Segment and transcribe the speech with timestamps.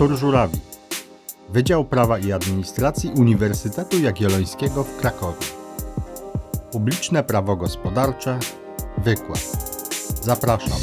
[0.00, 0.58] Artur Żurawi,
[1.48, 5.46] Wydział Prawa i Administracji Uniwersytetu Jagiellońskiego w Krakowie.
[6.72, 8.38] Publiczne prawo gospodarcze.
[8.98, 9.40] Wykład.
[10.22, 10.78] Zapraszam.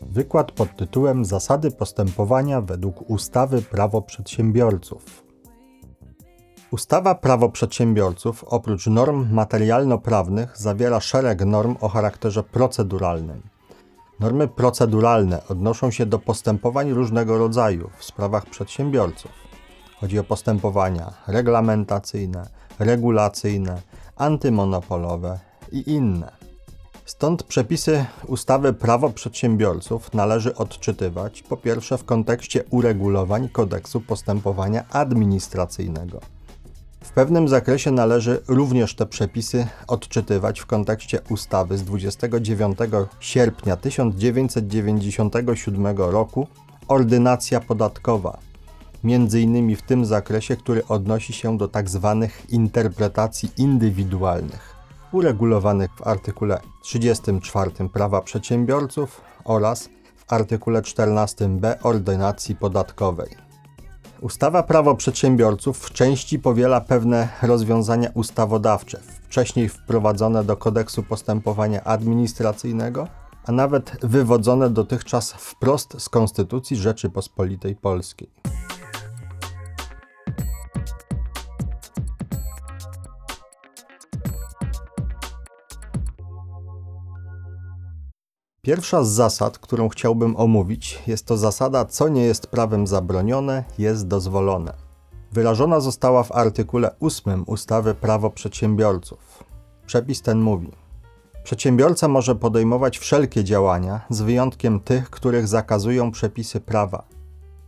[0.00, 5.24] Wykład pod tytułem Zasady postępowania według ustawy Prawo Przedsiębiorców.
[6.70, 13.55] Ustawa Prawo Przedsiębiorców oprócz norm materialno-prawnych zawiera szereg norm o charakterze proceduralnym.
[14.20, 19.30] Normy proceduralne odnoszą się do postępowań różnego rodzaju w sprawach przedsiębiorców.
[20.00, 22.48] Chodzi o postępowania reglamentacyjne,
[22.78, 23.82] regulacyjne,
[24.16, 25.38] antymonopolowe
[25.72, 26.32] i inne.
[27.04, 36.35] Stąd przepisy ustawy Prawo Przedsiębiorców należy odczytywać po pierwsze w kontekście uregulowań kodeksu postępowania administracyjnego.
[37.06, 42.78] W pewnym zakresie należy również te przepisy odczytywać w kontekście ustawy z 29
[43.20, 46.46] sierpnia 1997 roku
[46.88, 48.38] Ordynacja podatkowa,
[49.04, 52.18] między innymi w tym zakresie, który odnosi się do tzw.
[52.20, 54.74] Tak interpretacji indywidualnych,
[55.12, 63.45] uregulowanych w artykule 34 Prawa Przedsiębiorców oraz w artykule 14b Ordynacji podatkowej.
[64.20, 73.08] Ustawa Prawo Przedsiębiorców w części powiela pewne rozwiązania ustawodawcze, wcześniej wprowadzone do kodeksu postępowania administracyjnego,
[73.46, 78.30] a nawet wywodzone dotychczas wprost z Konstytucji Rzeczypospolitej Polskiej.
[88.66, 94.06] Pierwsza z zasad, którą chciałbym omówić, jest to zasada, co nie jest prawem zabronione, jest
[94.06, 94.72] dozwolone.
[95.32, 99.44] Wyrażona została w artykule 8 ustawy Prawo Przedsiębiorców.
[99.86, 100.72] Przepis ten mówi:
[101.44, 107.04] Przedsiębiorca może podejmować wszelkie działania, z wyjątkiem tych, których zakazują przepisy prawa.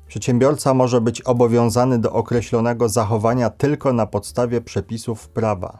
[0.07, 5.79] Przedsiębiorca może być obowiązany do określonego zachowania tylko na podstawie przepisów prawa.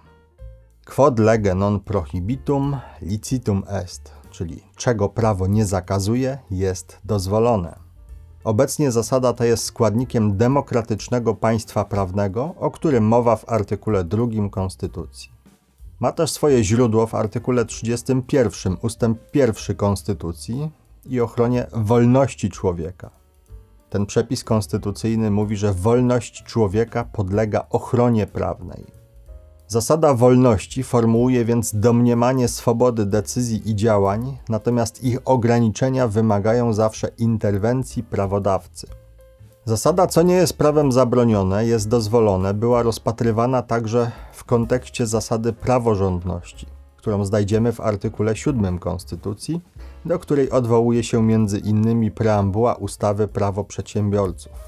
[0.87, 7.79] Quod lege non prohibitum licitum est czyli czego prawo nie zakazuje, jest dozwolone.
[8.45, 15.33] Obecnie zasada ta jest składnikiem demokratycznego państwa prawnego, o którym mowa w artykule 2 Konstytucji.
[16.01, 20.71] Ma też swoje źródło w artykule 31 ustęp 1 Konstytucji
[21.07, 23.11] i ochronie wolności człowieka.
[23.91, 28.98] Ten przepis konstytucyjny mówi, że wolność człowieka podlega ochronie prawnej.
[29.69, 38.03] Zasada wolności formułuje więc domniemanie swobody decyzji i działań, natomiast ich ograniczenia wymagają zawsze interwencji
[38.03, 38.87] prawodawcy.
[39.65, 46.67] Zasada, co nie jest prawem zabronione, jest dozwolone, była rozpatrywana także w kontekście zasady praworządności,
[46.97, 49.61] którą znajdziemy w artykule 7 Konstytucji,
[50.05, 54.68] do której odwołuje się między innymi preambuła ustawy Prawo Przedsiębiorców.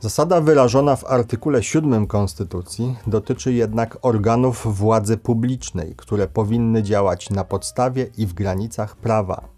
[0.00, 7.44] Zasada wyrażona w artykule 7 Konstytucji dotyczy jednak organów władzy publicznej, które powinny działać na
[7.44, 9.48] podstawie i w granicach prawa.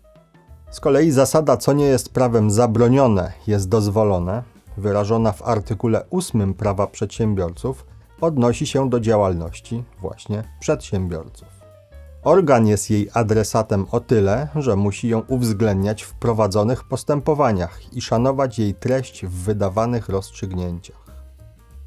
[0.71, 4.43] Z kolei zasada, co nie jest prawem zabronione, jest dozwolone,
[4.77, 7.87] wyrażona w artykule 8 Prawa Przedsiębiorców,
[8.21, 11.58] odnosi się do działalności właśnie przedsiębiorców.
[12.23, 18.59] Organ jest jej adresatem o tyle, że musi ją uwzględniać w prowadzonych postępowaniach i szanować
[18.59, 20.97] jej treść w wydawanych rozstrzygnięciach.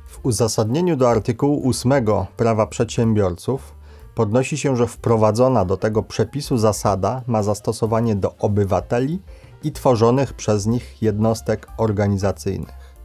[0.07, 2.05] W uzasadnieniu do artykułu 8
[2.37, 3.75] Prawa Przedsiębiorców
[4.15, 9.21] podnosi się, że wprowadzona do tego przepisu zasada ma zastosowanie do obywateli
[9.63, 12.95] i tworzonych przez nich jednostek organizacyjnych.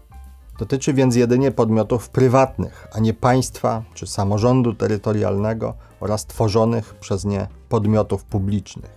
[0.59, 7.47] Dotyczy więc jedynie podmiotów prywatnych, a nie państwa czy samorządu terytorialnego oraz tworzonych przez nie
[7.69, 8.97] podmiotów publicznych.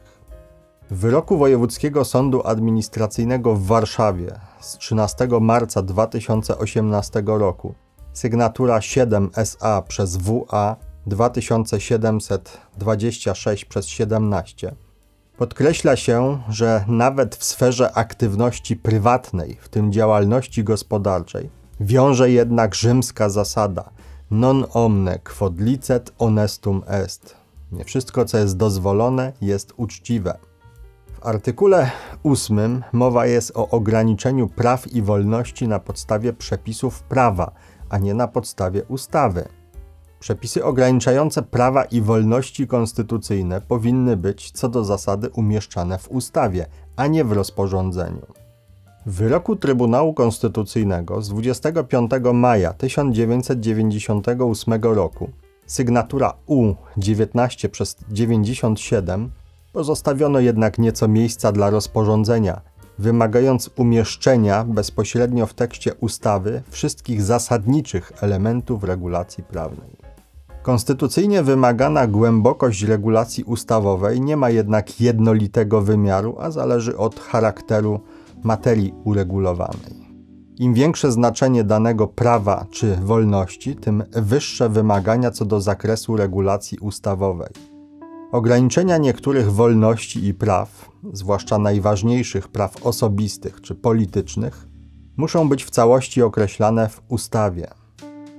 [0.92, 7.74] W wyroku Wojewódzkiego Sądu Administracyjnego w Warszawie z 13 marca 2018 roku
[8.14, 14.75] sygnatura 7 SA przez WA 2726 przez 17
[15.40, 21.50] Podkreśla się, że nawet w sferze aktywności prywatnej, w tym działalności gospodarczej,
[21.80, 23.90] wiąże jednak rzymska zasada
[24.31, 27.36] non omne quod licet honestum est.
[27.72, 30.38] Nie wszystko, co jest dozwolone, jest uczciwe.
[31.14, 31.92] W artykule
[32.24, 37.52] 8 mowa jest o ograniczeniu praw i wolności na podstawie przepisów prawa,
[37.90, 39.48] a nie na podstawie ustawy.
[40.20, 46.66] Przepisy ograniczające prawa i wolności konstytucyjne powinny być co do zasady umieszczane w ustawie,
[46.96, 48.26] a nie w rozporządzeniu.
[49.06, 55.30] W wyroku Trybunału Konstytucyjnego z 25 maja 1998 roku
[55.66, 59.31] sygnatura U19 przez 97
[59.74, 62.62] pozostawiono jednak nieco miejsca dla rozporządzenia,
[63.00, 69.90] wymagając umieszczenia bezpośrednio w tekście ustawy wszystkich zasadniczych elementów regulacji prawnej.
[70.62, 78.00] Konstytucyjnie wymagana głębokość regulacji ustawowej nie ma jednak jednolitego wymiaru, a zależy od charakteru
[78.44, 80.09] materii uregulowanej.
[80.57, 87.50] Im większe znaczenie danego prawa czy wolności, tym wyższe wymagania co do zakresu regulacji ustawowej.
[88.31, 94.68] Ograniczenia niektórych wolności i praw, zwłaszcza najważniejszych praw osobistych czy politycznych,
[95.18, 97.68] muszą być w całości określane w ustawie.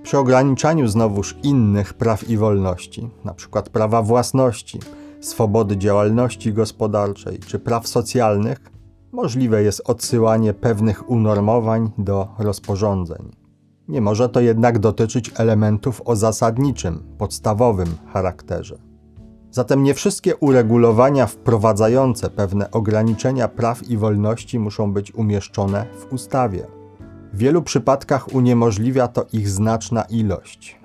[0.02, 3.62] Przy ograniczaniu znowuż innych praw i wolności, np.
[3.72, 4.80] prawa własności,
[5.20, 8.69] swobody działalności gospodarczej czy praw socjalnych,
[9.12, 13.30] możliwe jest odsyłanie pewnych unormowań do rozporządzeń.
[13.88, 18.78] Nie może to jednak dotyczyć elementów o zasadniczym, podstawowym charakterze.
[19.50, 26.66] Zatem nie wszystkie uregulowania wprowadzające pewne ograniczenia praw i wolności muszą być umieszczone w ustawie.
[27.32, 30.80] W wielu przypadkach uniemożliwia to ich znaczna ilość.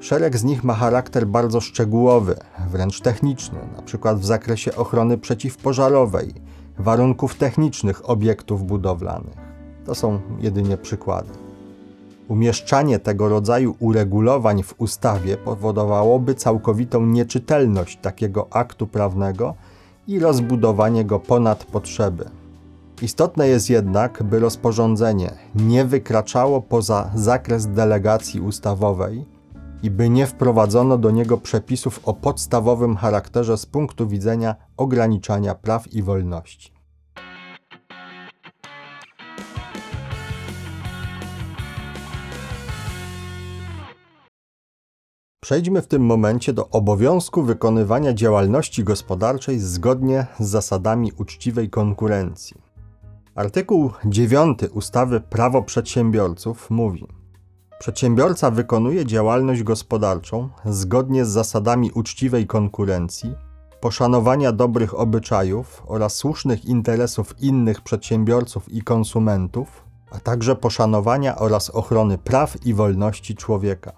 [0.00, 2.36] Szereg z nich ma charakter bardzo szczegółowy,
[2.70, 4.14] wręcz techniczny, np.
[4.14, 6.34] w zakresie ochrony przeciwpożarowej,
[6.80, 9.36] warunków technicznych obiektów budowlanych.
[9.86, 11.28] To są jedynie przykłady.
[12.28, 19.54] Umieszczanie tego rodzaju uregulowań w ustawie powodowałoby całkowitą nieczytelność takiego aktu prawnego
[20.08, 22.24] i rozbudowanie go ponad potrzeby.
[23.02, 29.24] Istotne jest jednak, by rozporządzenie nie wykraczało poza zakres delegacji ustawowej
[29.82, 35.92] i by nie wprowadzono do niego przepisów o podstawowym charakterze z punktu widzenia ograniczania praw
[35.92, 36.72] i wolności.
[45.42, 52.56] Przejdźmy w tym momencie do obowiązku wykonywania działalności gospodarczej zgodnie z zasadami uczciwej konkurencji.
[53.34, 57.19] Artykuł 9 ustawy Prawo Przedsiębiorców mówi:
[57.80, 63.34] Przedsiębiorca wykonuje działalność gospodarczą zgodnie z zasadami uczciwej konkurencji,
[63.80, 72.18] poszanowania dobrych obyczajów oraz słusznych interesów innych przedsiębiorców i konsumentów, a także poszanowania oraz ochrony
[72.18, 73.92] praw i wolności człowieka.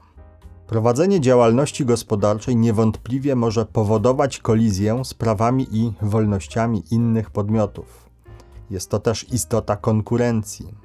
[0.67, 8.11] Prowadzenie działalności gospodarczej niewątpliwie może powodować kolizję z prawami i wolnościami innych podmiotów.
[8.71, 10.82] Jest to też istota konkurencji.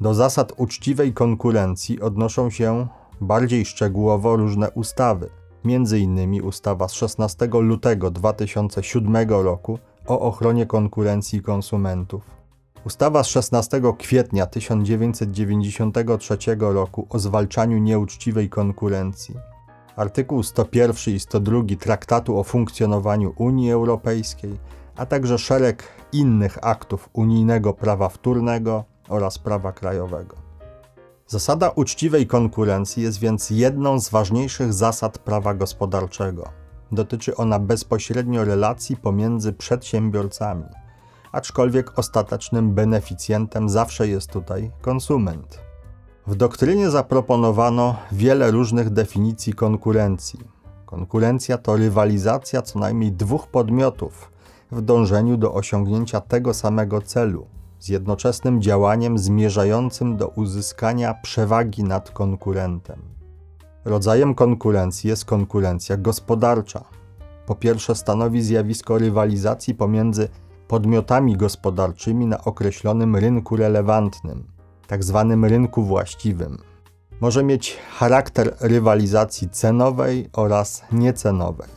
[0.00, 2.86] Do zasad uczciwej konkurencji odnoszą się
[3.20, 5.30] bardziej szczegółowo różne ustawy,
[5.64, 6.42] m.in.
[6.42, 12.40] ustawa z 16 lutego 2007 roku o ochronie konkurencji konsumentów
[12.84, 19.34] Ustawa z 16 kwietnia 1993 roku o zwalczaniu nieuczciwej konkurencji,
[19.96, 24.58] artykuł 101 i 102 Traktatu o funkcjonowaniu Unii Europejskiej,
[24.96, 25.82] a także szereg
[26.12, 30.36] innych aktów unijnego prawa wtórnego oraz prawa krajowego.
[31.26, 36.48] Zasada uczciwej konkurencji jest więc jedną z ważniejszych zasad prawa gospodarczego.
[36.92, 40.64] Dotyczy ona bezpośrednio relacji pomiędzy przedsiębiorcami
[41.32, 45.60] aczkolwiek ostatecznym beneficjentem zawsze jest tutaj konsument.
[46.26, 50.40] W doktrynie zaproponowano wiele różnych definicji konkurencji.
[50.86, 54.32] Konkurencja to rywalizacja co najmniej dwóch podmiotów
[54.72, 57.46] w dążeniu do osiągnięcia tego samego celu,
[57.80, 63.00] z jednoczesnym działaniem zmierzającym do uzyskania przewagi nad konkurentem.
[63.84, 66.84] Rodzajem konkurencji jest konkurencja gospodarcza.
[67.46, 70.28] Po pierwsze, stanowi zjawisko rywalizacji pomiędzy
[70.68, 74.44] podmiotami gospodarczymi na określonym rynku relevantnym,
[74.88, 75.36] tzw.
[75.40, 76.58] Tak rynku właściwym.
[77.20, 81.68] Może mieć charakter rywalizacji cenowej oraz niecenowej.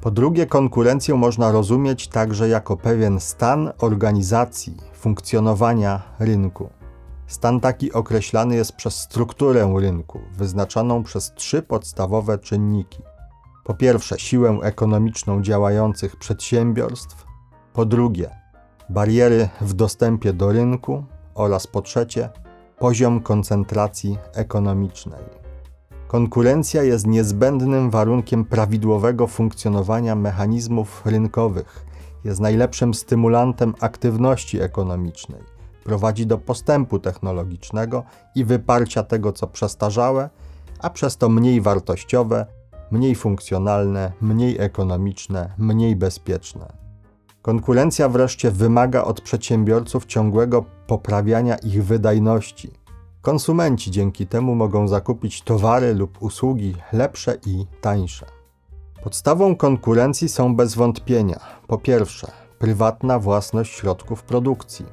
[0.00, 6.68] Po drugie, konkurencję można rozumieć także jako pewien stan organizacji, funkcjonowania rynku.
[7.26, 13.02] Stan taki określany jest przez strukturę rynku, wyznaczoną przez trzy podstawowe czynniki.
[13.64, 17.26] Po pierwsze, siłę ekonomiczną działających przedsiębiorstw,
[17.72, 18.30] po drugie,
[18.90, 22.28] bariery w dostępie do rynku oraz po trzecie,
[22.78, 25.24] poziom koncentracji ekonomicznej.
[26.08, 31.84] Konkurencja jest niezbędnym warunkiem prawidłowego funkcjonowania mechanizmów rynkowych,
[32.24, 35.40] jest najlepszym stymulantem aktywności ekonomicznej,
[35.84, 38.04] prowadzi do postępu technologicznego
[38.34, 40.30] i wyparcia tego, co przestarzałe,
[40.78, 42.46] a przez to mniej wartościowe,
[42.90, 46.84] mniej funkcjonalne, mniej ekonomiczne, mniej bezpieczne.
[47.42, 52.70] Konkurencja wreszcie wymaga od przedsiębiorców ciągłego poprawiania ich wydajności.
[53.22, 58.33] Konsumenci dzięki temu mogą zakupić towary lub usługi lepsze i tańsze.
[59.04, 64.86] Podstawą konkurencji są bez wątpienia po pierwsze prywatna własność środków produkcji,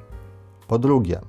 [0.67, 1.19] Po drugie,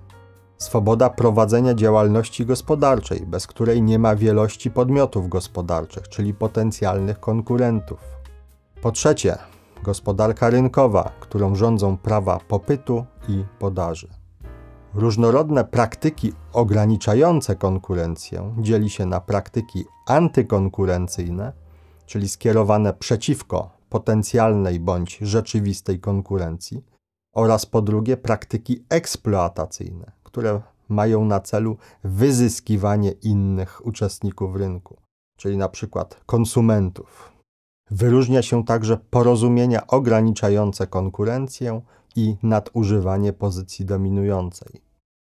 [0.59, 8.01] swoboda prowadzenia działalności gospodarczej, bez której nie ma wielości podmiotów gospodarczych, czyli potencjalnych konkurentów.
[8.83, 9.39] Po trzecie,
[9.83, 14.09] gospodarka rynkowa, którą rządzą prawa popytu i podaży.
[14.95, 21.62] Różnorodne praktyki ograniczające konkurencję dzieli się na praktyki antykonkurencyjne,
[22.13, 26.85] czyli skierowane przeciwko potencjalnej bądź rzeczywistej konkurencji,
[27.35, 34.97] oraz po drugie praktyki eksploatacyjne, które mają na celu wyzyskiwanie innych uczestników rynku,
[35.37, 37.33] czyli na przykład konsumentów.
[37.91, 41.81] Wyróżnia się także porozumienia ograniczające konkurencję
[42.17, 44.81] i nadużywanie pozycji dominującej.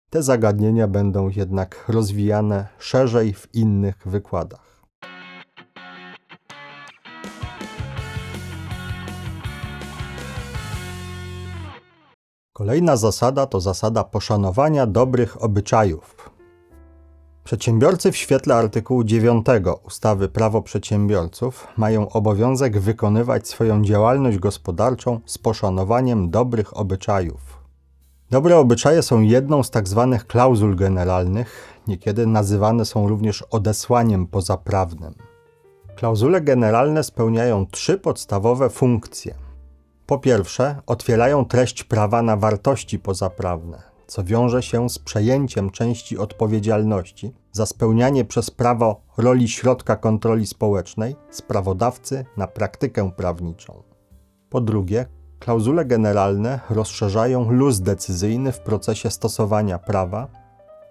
[0.10, 4.71] Te zagadnienia będą jednak rozwijane szerzej w innych wykładach.
[12.54, 16.30] Kolejna zasada to zasada poszanowania dobrych obyczajów.
[17.44, 19.46] Przedsiębiorcy w świetle artykułu 9
[19.84, 27.60] ustawy Prawo Przedsiębiorców mają obowiązek wykonywać swoją działalność gospodarczą z poszanowaniem dobrych obyczajów.
[28.30, 30.10] Dobre obyczaje są jedną z tzw.
[30.12, 35.14] Tak klauzul generalnych, niekiedy nazywane są również odesłaniem pozaprawnym.
[35.96, 39.36] Klauzule generalne spełniają trzy podstawowe funkcje–
[40.12, 47.34] po pierwsze, otwierają treść prawa na wartości pozaprawne, co wiąże się z przejęciem części odpowiedzialności
[47.52, 53.84] za spełnianie przez prawo roli środka kontroli społecznej z prawodawcy na praktykę prawniczą.
[54.50, 55.06] Po drugie,
[55.40, 60.28] klauzule generalne rozszerzają luz decyzyjny w procesie stosowania prawa.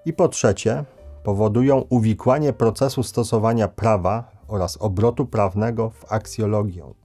[0.05, 0.85] I po trzecie,
[1.23, 7.00] powodują uwikłanie procesu stosowania prawa oraz obrotu prawnego w aksjologię.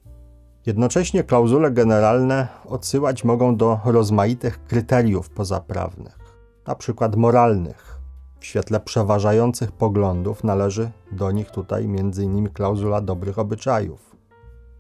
[0.66, 6.20] Jednocześnie klauzule generalne odsyłać mogą do rozmaitych kryteriów pozaprawnych,
[6.68, 7.10] np.
[7.18, 8.00] moralnych.
[8.40, 12.50] W świetle przeważających poglądów należy do nich tutaj m.in.
[12.50, 14.16] klauzula dobrych obyczajów.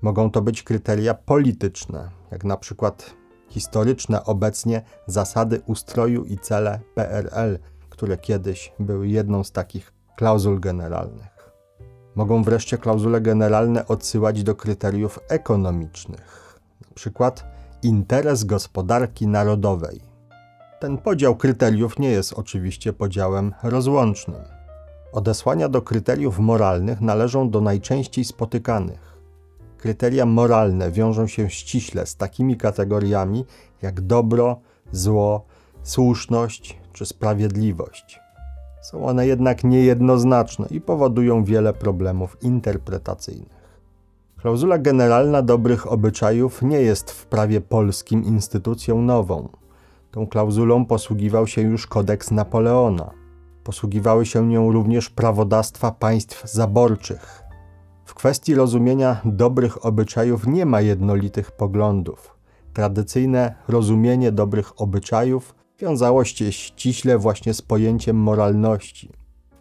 [0.02, 3.14] Mogą to być kryteria polityczne, jak przykład
[3.50, 11.35] historyczne obecnie zasady ustroju i cele PRL, które kiedyś były jedną z takich klauzul generalnych.
[12.16, 16.60] Mogą wreszcie klauzule generalne odsyłać do kryteriów ekonomicznych,
[17.06, 17.32] np.
[17.84, 20.02] interes gospodarki narodowej.
[20.80, 24.42] Ten podział kryteriów nie jest oczywiście podziałem rozłącznym.
[25.12, 29.18] Odesłania do kryteriów moralnych należą do najczęściej spotykanych.
[29.78, 33.46] Kryteria moralne wiążą się ściśle z takimi kategoriami
[33.82, 34.60] jak dobro,
[34.92, 35.46] zło,
[35.84, 38.25] słuszność czy sprawiedliwość.
[38.86, 43.80] Są one jednak niejednoznaczne i powodują wiele problemów interpretacyjnych.
[44.38, 49.50] Klauzula generalna dobrych obyczajów nie jest w prawie polskim instytucją nową.
[50.12, 53.12] Tą klauzulą posługiwał się już kodeks Napoleona.
[53.64, 57.44] Posługiwały się nią również prawodawstwa państw zaborczych.
[58.06, 62.38] W kwestii rozumienia dobrych obyczajów nie ma jednolitych poglądów.
[62.74, 69.10] Tradycyjne rozumienie dobrych obyczajów wiązało się ściśle właśnie z pojęciem moralności.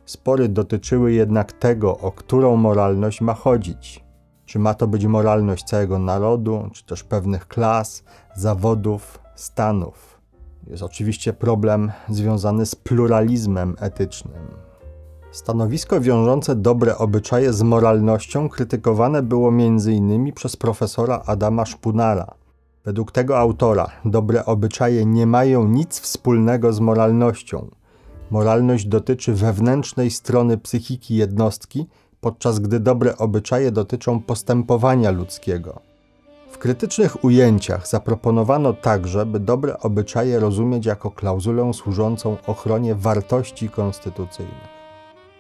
[0.06, 4.04] Spory dotyczyły jednak tego, o którą moralność ma chodzić.
[4.46, 8.04] Czy ma to być moralność całego narodu, czy też pewnych klas,
[8.36, 10.20] zawodów, stanów.
[10.66, 14.42] Jest oczywiście problem związany z pluralizmem etycznym.
[15.32, 20.32] Stanowisko wiążące dobre obyczaje z moralnością krytykowane było m.in.
[20.32, 22.34] przez profesora Adama Szpunara,
[22.84, 27.70] Według tego autora dobre obyczaje nie mają nic wspólnego z moralnością.
[28.30, 31.86] Moralność dotyczy wewnętrznej strony psychiki jednostki,
[32.20, 35.80] podczas gdy dobre obyczaje dotyczą postępowania ludzkiego.
[36.50, 44.74] W krytycznych ujęciach zaproponowano także, by dobre obyczaje rozumieć jako klauzulę służącą ochronie wartości konstytucyjnych.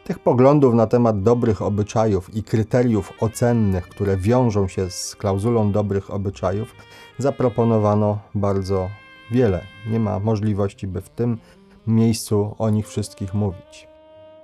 [0.04, 6.14] Tych poglądów na temat dobrych obyczajów i kryteriów ocennych, które wiążą się z klauzulą dobrych
[6.14, 6.74] obyczajów,
[7.18, 8.90] zaproponowano bardzo
[9.30, 9.60] wiele.
[9.90, 11.38] Nie ma możliwości, by w tym
[11.86, 13.88] miejscu o nich wszystkich mówić.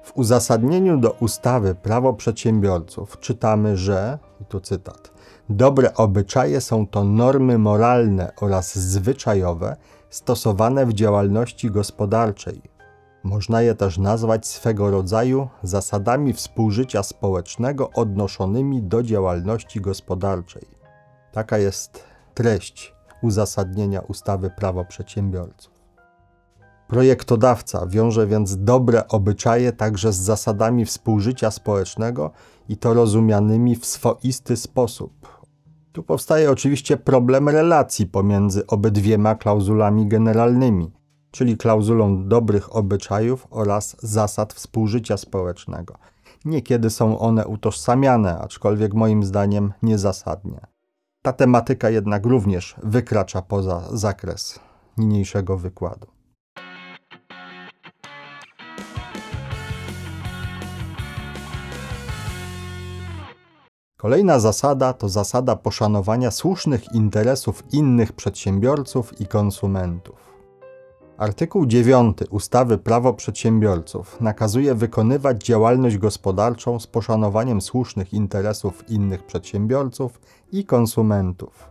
[0.03, 5.13] W uzasadnieniu do ustawy Prawo Przedsiębiorców czytamy, że, i tu cytat,
[5.49, 9.77] dobre obyczaje są to normy moralne oraz zwyczajowe
[10.11, 12.63] stosowane w działalności gospodarczej.
[13.23, 20.67] Można je też nazwać swego rodzaju zasadami współżycia społecznego odnoszonymi do działalności gospodarczej.
[21.33, 22.10] Taka jest
[22.41, 25.73] treść uzasadnienia ustawy Prawo Przedsiębiorców.
[26.89, 32.31] Projektodawca wiąże więc dobre obyczaje także z zasadami współżycia społecznego
[32.69, 35.43] i to rozumianymi w swoisty sposób.
[35.93, 40.93] Tu powstaje oczywiście problem relacji pomiędzy obydwiema klauzulami generalnymi.
[41.31, 45.95] czyli klauzulą dobrych obyczajów oraz zasad współżycia społecznego.
[46.45, 50.70] Niekiedy są one utożsamiane, aczkolwiek moim zdaniem niezasadnie.
[51.23, 54.61] Ta tematyka jednak również wykracza poza zakres
[54.97, 56.07] niniejszego wykładu.
[63.97, 70.31] Kolejna zasada to zasada poszanowania słusznych interesów innych przedsiębiorców i konsumentów.
[71.21, 80.21] Artykuł 9 ustawy Prawo Przedsiębiorców nakazuje wykonywać działalność gospodarczą z poszanowaniem słusznych interesów innych przedsiębiorców
[80.53, 81.71] i konsumentów.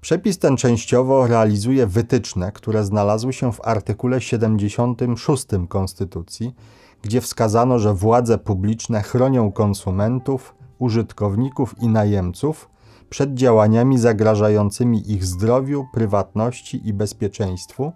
[0.00, 6.54] Przepis ten częściowo realizuje wytyczne, które znalazły się w artykule 76 Konstytucji,
[7.02, 12.70] gdzie wskazano, że władze publiczne chronią konsumentów, użytkowników i najemców
[13.10, 17.92] przed działaniami zagrażającymi ich zdrowiu, prywatności i bezpieczeństwu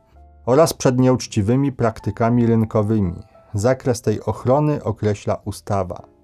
[0.46, 3.22] oraz przed nieuczciwymi praktykami rynkowymi.
[3.54, 6.17] Zakres tej ochrony określa ustawa.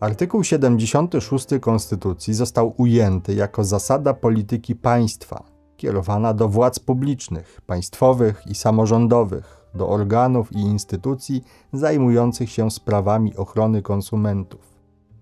[0.00, 5.44] Artykuł 76 Konstytucji został ujęty jako zasada polityki państwa,
[5.76, 13.82] kierowana do władz publicznych, państwowych i samorządowych, do organów i instytucji zajmujących się sprawami ochrony
[13.82, 14.60] konsumentów.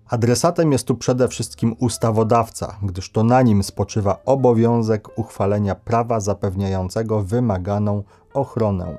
[0.09, 7.23] Adresatem jest tu przede wszystkim ustawodawca, gdyż to na nim spoczywa obowiązek uchwalenia prawa zapewniającego
[7.23, 8.03] wymaganą
[8.33, 8.97] ochronę.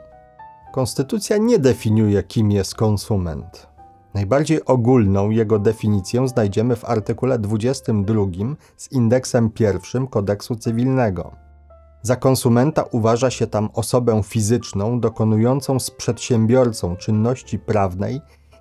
[0.73, 3.78] Konstytucja nie definiuje, kim jest konsument.
[4.15, 8.23] Najbardziej ogólną jego definicję znajdziemy w artykule 22
[8.77, 11.33] z indeksem pierwszym kodeksu cywilnego.
[12.03, 18.21] Za konsumenta uważa się tam osobę fizyczną dokonującą z przedsiębiorcą czynności prawnej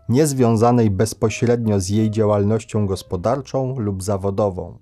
[0.10, 4.78] niezwiązanej bezpośrednio z jej działalnością gospodarczą lub zawodową.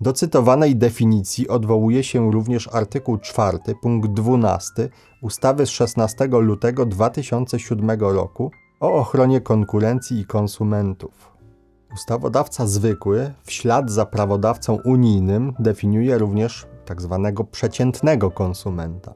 [0.00, 4.88] Do cytowanej definicji odwołuje się również artykuł 4 punkt 12
[5.22, 8.50] ustawy z 16 lutego 2007 roku
[8.84, 11.32] o ochronie konkurencji i konsumentów.
[11.94, 17.32] Ustawodawca zwykły, w ślad za prawodawcą unijnym, definiuje również tzw.
[17.36, 19.14] Tak przeciętnego konsumenta.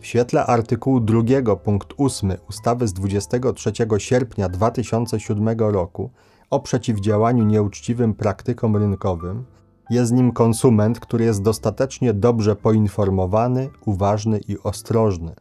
[0.00, 6.10] W świetle artykułu 2 punkt 8 ustawy z 23 sierpnia 2007 roku
[6.50, 9.44] o przeciwdziałaniu nieuczciwym praktykom rynkowym
[9.90, 15.34] jest nim konsument, który jest dostatecznie dobrze poinformowany, uważny i ostrożny.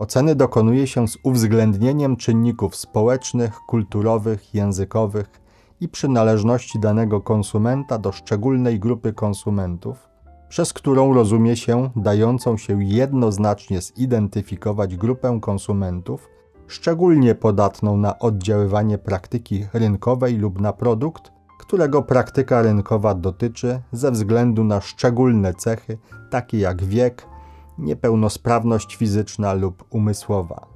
[0.00, 5.40] Oceny dokonuje się z uwzględnieniem czynników społecznych, kulturowych, językowych
[5.80, 10.08] i przynależności danego konsumenta do szczególnej grupy konsumentów,
[10.48, 16.28] przez którą rozumie się dającą się jednoznacznie zidentyfikować grupę konsumentów,
[16.66, 24.64] szczególnie podatną na oddziaływanie praktyki rynkowej lub na produkt, którego praktyka rynkowa dotyczy ze względu
[24.64, 25.98] na szczególne cechy,
[26.30, 27.29] takie jak wiek,
[27.80, 30.66] niepełnosprawność fizyczna lub umysłowa.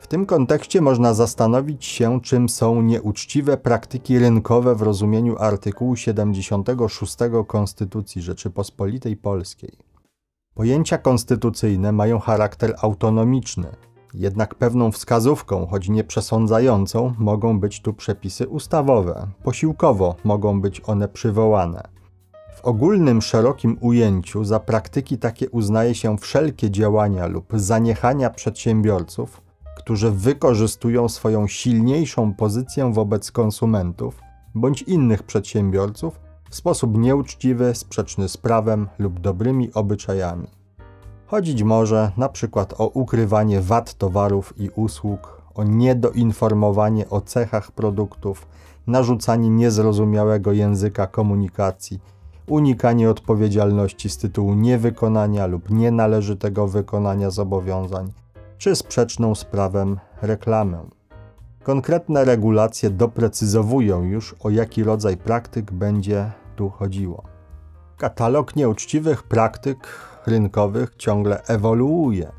[0.00, 7.16] W tym kontekście można zastanowić się, czym są nieuczciwe praktyki rynkowe w rozumieniu artykułu 76
[7.46, 9.72] Konstytucji Rzeczypospolitej Polskiej.
[10.54, 13.68] Pojęcia konstytucyjne mają charakter autonomiczny,
[14.14, 19.26] jednak pewną wskazówką, choć nie przesądzającą, mogą być tu przepisy ustawowe.
[19.44, 22.01] Posiłkowo mogą być one przywołane.
[22.62, 29.42] W ogólnym, szerokim ujęciu za praktyki takie uznaje się wszelkie działania lub zaniechania przedsiębiorców,
[29.76, 34.20] którzy wykorzystują swoją silniejszą pozycję wobec konsumentów
[34.54, 36.20] bądź innych przedsiębiorców
[36.50, 40.46] w sposób nieuczciwy, sprzeczny z prawem lub dobrymi obyczajami.
[41.26, 48.46] Chodzić może na przykład o ukrywanie wad towarów i usług, o niedoinformowanie o cechach produktów,
[48.86, 52.00] narzucanie niezrozumiałego języka komunikacji,
[52.46, 58.12] unikanie odpowiedzialności z tytułu niewykonania lub nienależytego wykonania zobowiązań,
[58.58, 60.84] czy sprzeczną z prawem reklamę.
[61.62, 67.22] Konkretne regulacje doprecyzowują już, o jaki rodzaj praktyk będzie tu chodziło.
[67.98, 69.78] Katalog nieuczciwych praktyk
[70.26, 72.32] rynkowych ciągle ewoluuje.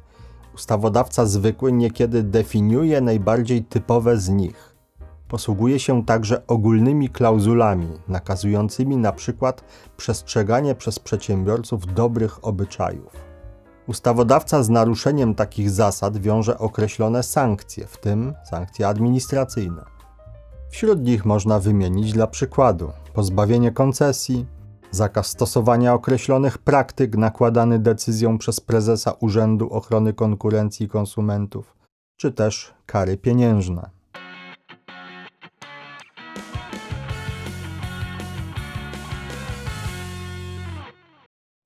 [0.56, 4.73] Ustawodawca zwykły niekiedy definiuje najbardziej typowe z nich.
[5.34, 9.64] Posługuje się także ogólnymi klauzulami, nakazującymi na przykład
[9.98, 13.14] przestrzeganie przez przedsiębiorców dobrych obyczajów.
[13.88, 19.86] Ustawodawca z naruszeniem takich zasad wiąże określone sankcje, w tym sankcje administracyjne.
[20.70, 24.46] Wśród nich można wymienić dla przykładu pozbawienie koncesji,
[24.92, 31.76] zakaz stosowania określonych praktyk nakładany decyzją przez prezesa Urzędu Ochrony Konkurencji i Konsumentów,
[32.18, 33.93] czy też kary pieniężne.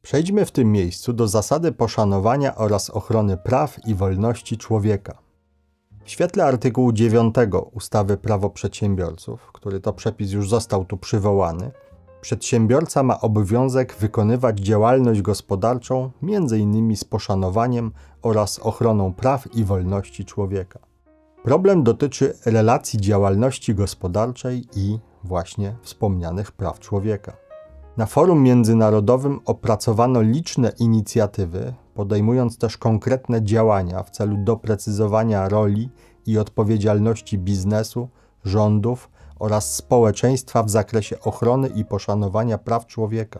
[0.07, 5.17] Przejdźmy w tym miejscu do zasady poszanowania oraz ochrony praw i wolności człowieka.
[6.03, 7.35] W świetle artykułu 9
[7.73, 11.71] ustawy Prawo Przedsiębiorców, który to przepis już został tu przywołany,
[12.21, 16.95] przedsiębiorca ma obowiązek wykonywać działalność gospodarczą m.in.
[16.95, 17.91] z poszanowaniem
[18.21, 20.79] oraz ochroną praw i wolności człowieka.
[21.43, 27.46] Problem dotyczy relacji działalności gospodarczej i właśnie wspomnianych praw człowieka.
[27.97, 35.89] Na forum międzynarodowym opracowano liczne inicjatywy, podejmując też konkretne działania w celu doprecyzowania roli
[36.25, 38.09] i odpowiedzialności biznesu,
[38.45, 43.39] rządów oraz społeczeństwa w zakresie ochrony i poszanowania praw człowieka.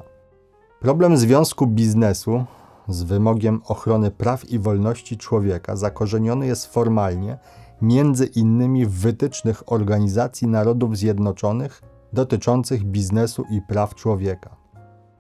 [0.80, 2.46] Problem związku biznesu
[2.88, 7.38] z wymogiem ochrony praw i wolności człowieka zakorzeniony jest formalnie
[7.82, 11.82] między innymi w wytycznych Organizacji Narodów Zjednoczonych
[12.13, 14.56] dotyczących biznesu i praw człowieka.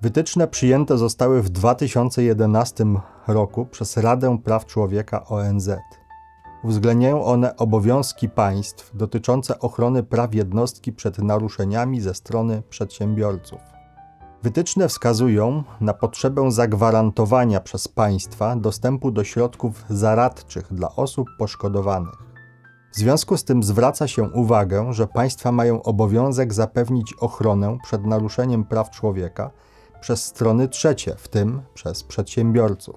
[0.01, 2.85] Wytyczne przyjęte zostały w 2011
[3.27, 5.69] roku przez Radę Praw Człowieka ONZ.
[6.63, 13.59] Uwzględniają one obowiązki państw dotyczące ochrony praw jednostki przed naruszeniami ze strony przedsiębiorców.
[14.43, 22.27] Wytyczne wskazują na potrzebę zagwarantowania przez państwa dostępu do środków zaradczych dla osób poszkodowanych.
[22.97, 28.65] W związku z tym zwraca się uwagę, że państwa mają obowiązek zapewnić ochronę przed naruszeniem
[28.65, 29.51] praw człowieka
[29.99, 32.95] przez strony trzecie, w tym przez przedsiębiorców.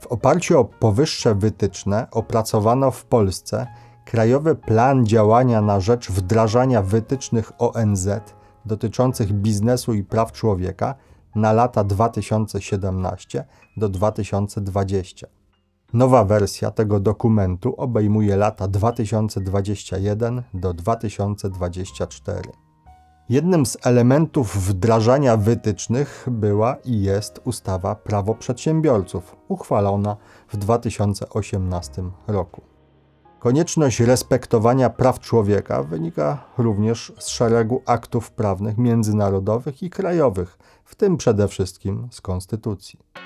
[0.00, 3.66] W oparciu o powyższe wytyczne opracowano w Polsce
[4.04, 8.08] Krajowy Plan Działania na rzecz wdrażania wytycznych ONZ
[8.64, 10.94] dotyczących biznesu i praw człowieka
[11.34, 13.44] na lata 2017
[13.76, 15.26] do 2020.
[15.92, 22.40] Nowa wersja tego dokumentu obejmuje lata 2021 do 2024.
[23.28, 30.16] Jednym z elementów wdrażania wytycznych była i jest ustawa Prawo Przedsiębiorców, uchwalona
[30.48, 32.62] w 2018 roku.
[33.38, 41.16] Konieczność respektowania praw człowieka wynika również z szeregu aktów prawnych międzynarodowych i krajowych, w tym
[41.16, 43.23] przede wszystkim z Konstytucji.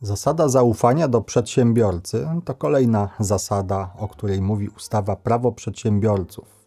[0.00, 6.66] Zasada zaufania do przedsiębiorcy to kolejna zasada, o której mówi ustawa Prawo Przedsiębiorców.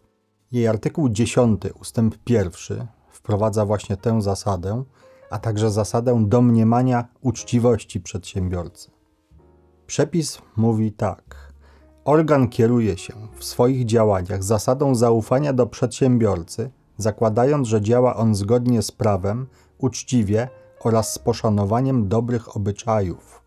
[0.52, 4.84] Jej artykuł 10 ustęp 1 wprowadza właśnie tę zasadę,
[5.30, 8.90] a także zasadę domniemania uczciwości przedsiębiorcy.
[9.86, 11.52] Przepis mówi tak:
[12.04, 18.82] Organ kieruje się w swoich działaniach zasadą zaufania do przedsiębiorcy, zakładając, że działa on zgodnie
[18.82, 19.46] z prawem,
[19.78, 20.48] uczciwie
[20.80, 23.42] oraz z poszanowaniem dobrych obyczajów.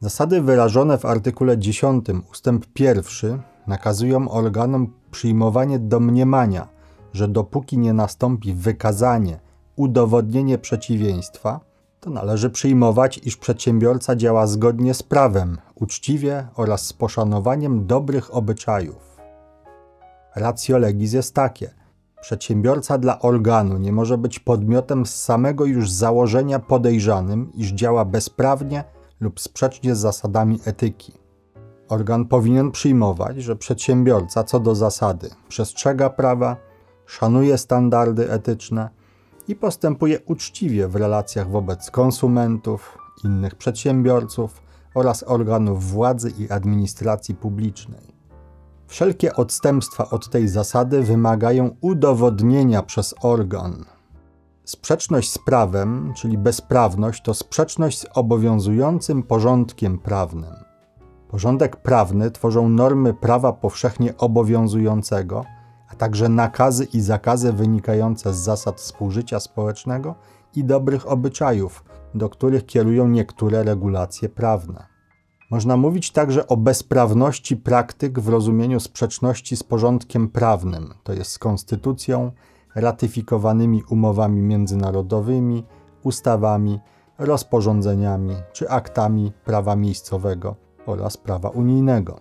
[0.00, 3.02] Zasady wyrażone w artykule 10 ustęp 1
[3.66, 6.68] nakazują organom przyjmowanie domniemania,
[7.12, 9.40] że dopóki nie nastąpi wykazanie,
[9.76, 11.60] udowodnienie przeciwieństwa,
[12.00, 19.18] to należy przyjmować, iż przedsiębiorca działa zgodnie z prawem, uczciwie oraz z poszanowaniem dobrych obyczajów.
[20.34, 21.70] Ratio legis jest takie–
[22.20, 28.84] Przedsiębiorca dla organu nie może być podmiotem z samego już założenia podejrzanym, iż działa bezprawnie
[29.20, 31.12] lub sprzecznie z zasadami etyki.
[31.88, 36.56] Organ powinien przyjmować, że przedsiębiorca co do zasady przestrzega prawa,
[37.06, 38.90] szanuje standardy etyczne
[39.48, 44.62] i postępuje uczciwie w relacjach wobec konsumentów, innych przedsiębiorców
[44.94, 48.17] oraz organów władzy i administracji publicznej.
[48.88, 53.84] Wszelkie odstępstwa od tej zasady wymagają udowodnienia przez organ.
[54.64, 60.54] Sprzeczność z prawem, czyli bezprawność, to sprzeczność z obowiązującym porządkiem prawnym.
[61.28, 65.44] Porządek prawny tworzą normy prawa powszechnie obowiązującego,
[65.88, 70.14] a także nakazy i zakazy wynikające z zasad współżycia społecznego
[70.54, 74.97] i dobrych obyczajów, do których kierują niektóre regulacje prawne.
[75.50, 81.38] Można mówić także o bezprawności praktyk w rozumieniu sprzeczności z porządkiem prawnym, to jest z
[81.38, 82.32] konstytucją,
[82.74, 85.64] ratyfikowanymi umowami międzynarodowymi,
[86.02, 86.80] ustawami,
[87.18, 90.56] rozporządzeniami czy aktami prawa miejscowego
[90.86, 92.20] oraz prawa unijnego.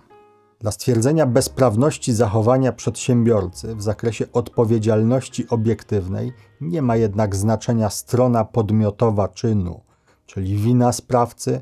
[0.59, 9.27] Dla stwierdzenia bezprawności zachowania przedsiębiorcy w zakresie odpowiedzialności obiektywnej nie ma jednak znaczenia strona podmiotowa
[9.27, 9.81] czynu,
[10.25, 11.61] czyli wina sprawcy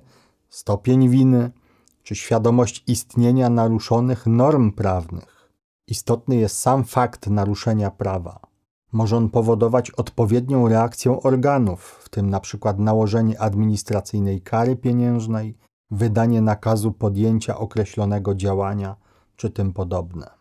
[0.55, 1.51] stopień winy
[2.03, 5.51] czy świadomość istnienia naruszonych norm prawnych.
[5.87, 8.39] Istotny jest sam fakt naruszenia prawa.
[8.91, 12.73] Może on powodować odpowiednią reakcję organów, w tym np.
[12.77, 15.57] nałożenie administracyjnej kary pieniężnej,
[15.91, 18.95] wydanie nakazu podjęcia określonego działania
[19.35, 20.34] czy tym podobne.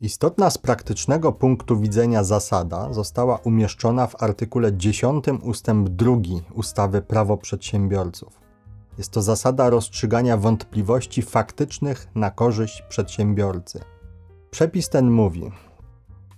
[0.00, 6.16] Istotna z praktycznego punktu widzenia zasada została umieszczona w artykule 10 ustęp 2
[6.54, 8.40] ustawy Prawo Przedsiębiorców.
[8.98, 13.80] Jest to zasada rozstrzygania wątpliwości faktycznych na korzyść przedsiębiorcy.
[14.50, 15.50] Przepis ten mówi: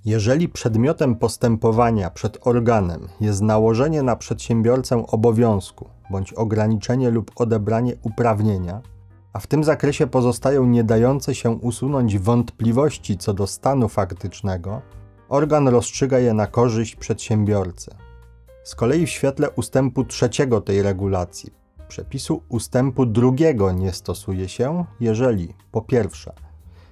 [0.04, 8.80] Jeżeli przedmiotem postępowania przed organem jest nałożenie na przedsiębiorcę obowiązku bądź ograniczenie lub odebranie uprawnienia,
[9.36, 14.82] a w tym zakresie pozostają nie dające się usunąć wątpliwości co do stanu faktycznego,
[15.28, 17.90] organ rozstrzyga je na korzyść przedsiębiorcy.
[18.64, 21.52] Z kolei w świetle ustępu trzeciego tej regulacji,
[21.88, 26.32] przepisu ustępu drugiego nie stosuje się, jeżeli po pierwsze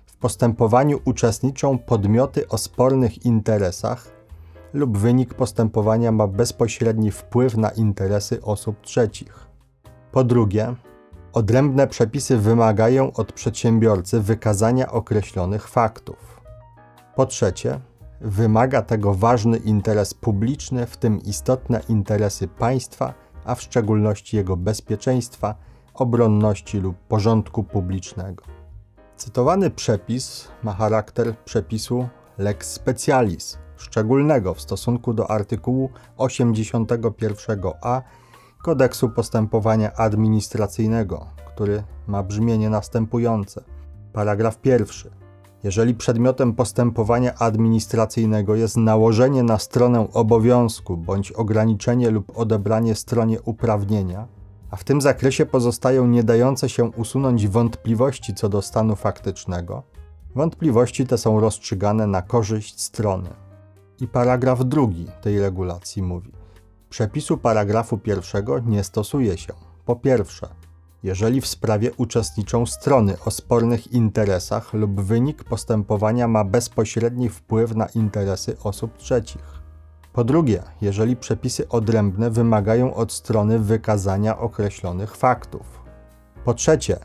[0.07, 4.09] w postępowaniu uczestniczą podmioty o spornych interesach
[4.73, 9.47] lub wynik postępowania ma bezpośredni wpływ na interesy osób trzecich.
[10.13, 10.75] Po drugie,
[11.35, 16.41] Odrębne przepisy wymagają od przedsiębiorcy wykazania określonych faktów.
[17.17, 17.81] Po trzecie,
[18.21, 25.55] wymaga tego ważny interes publiczny, w tym istotne interesy państwa, a w szczególności jego bezpieczeństwa,
[25.95, 28.45] obronności lub porządku publicznego.
[29.17, 38.03] Cytowany przepis ma charakter przepisu lex specialis, szczególnego w stosunku do artykułu 81a
[38.65, 43.65] Kodeksu Postępowania Administracyjnego, który ma brzmienie następujące.
[44.13, 45.11] Paragraf pierwszy.
[45.63, 54.29] Jeżeli przedmiotem postępowania administracyjnego jest nałożenie na stronę obowiązku bądź ograniczenie lub odebranie stronie uprawnienia,
[54.71, 59.83] a w tym zakresie pozostają nie dające się usunąć wątpliwości co do stanu faktycznego,
[60.35, 63.31] wątpliwości te są rozstrzygane na korzyść strony.
[64.01, 66.44] I paragraf drugi tej regulacji mówi:
[66.95, 69.53] Przepisu paragrafu pierwszego nie stosuje się.
[69.85, 70.49] Po pierwsze,
[71.03, 77.87] jeżeli w sprawie uczestniczą strony o spornych interesach lub wynik postępowania ma bezpośredni wpływ na
[77.87, 79.43] interesy osób trzecich.
[80.13, 85.83] Po drugie, jeżeli przepisy odrębne wymagają od strony wykazania określonych faktów.
[86.45, 86.99] Po trzecie,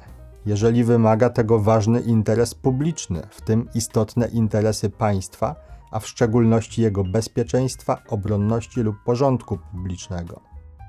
[0.46, 7.04] jeżeli wymaga tego ważny interes publiczny, w tym istotne interesy państwa a w szczególności jego
[7.04, 10.40] bezpieczeństwa, obronności lub porządku publicznego.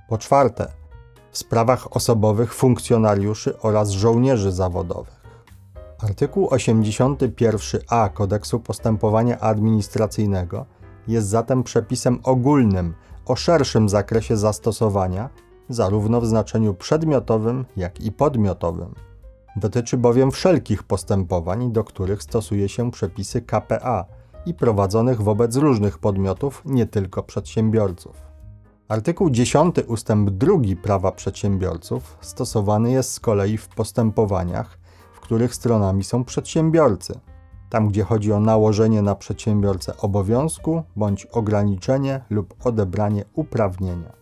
[0.08, 0.72] Po czwarte,
[1.30, 5.20] w sprawach osobowych funkcjonariuszy oraz żołnierzy zawodowych.
[5.98, 10.66] Artykuł 81a Kodeksu Postępowania Administracyjnego
[11.08, 12.94] jest zatem przepisem ogólnym
[13.26, 15.28] o szerszym zakresie zastosowania,
[15.68, 18.94] zarówno w znaczeniu przedmiotowym, jak i podmiotowym.
[19.56, 24.04] Dotyczy bowiem wszelkich postępowań, do których stosuje się przepisy KPA
[24.46, 28.30] i prowadzonych wobec różnych podmiotów, nie tylko przedsiębiorców.
[28.88, 34.78] Artykuł 10 ustęp 2 prawa przedsiębiorców stosowany jest z kolei w postępowaniach,
[35.12, 37.20] w których stronami są przedsiębiorcy,
[37.70, 44.12] tam gdzie chodzi o nałożenie na przedsiębiorcę obowiązku bądź ograniczenie lub odebranie uprawnienia.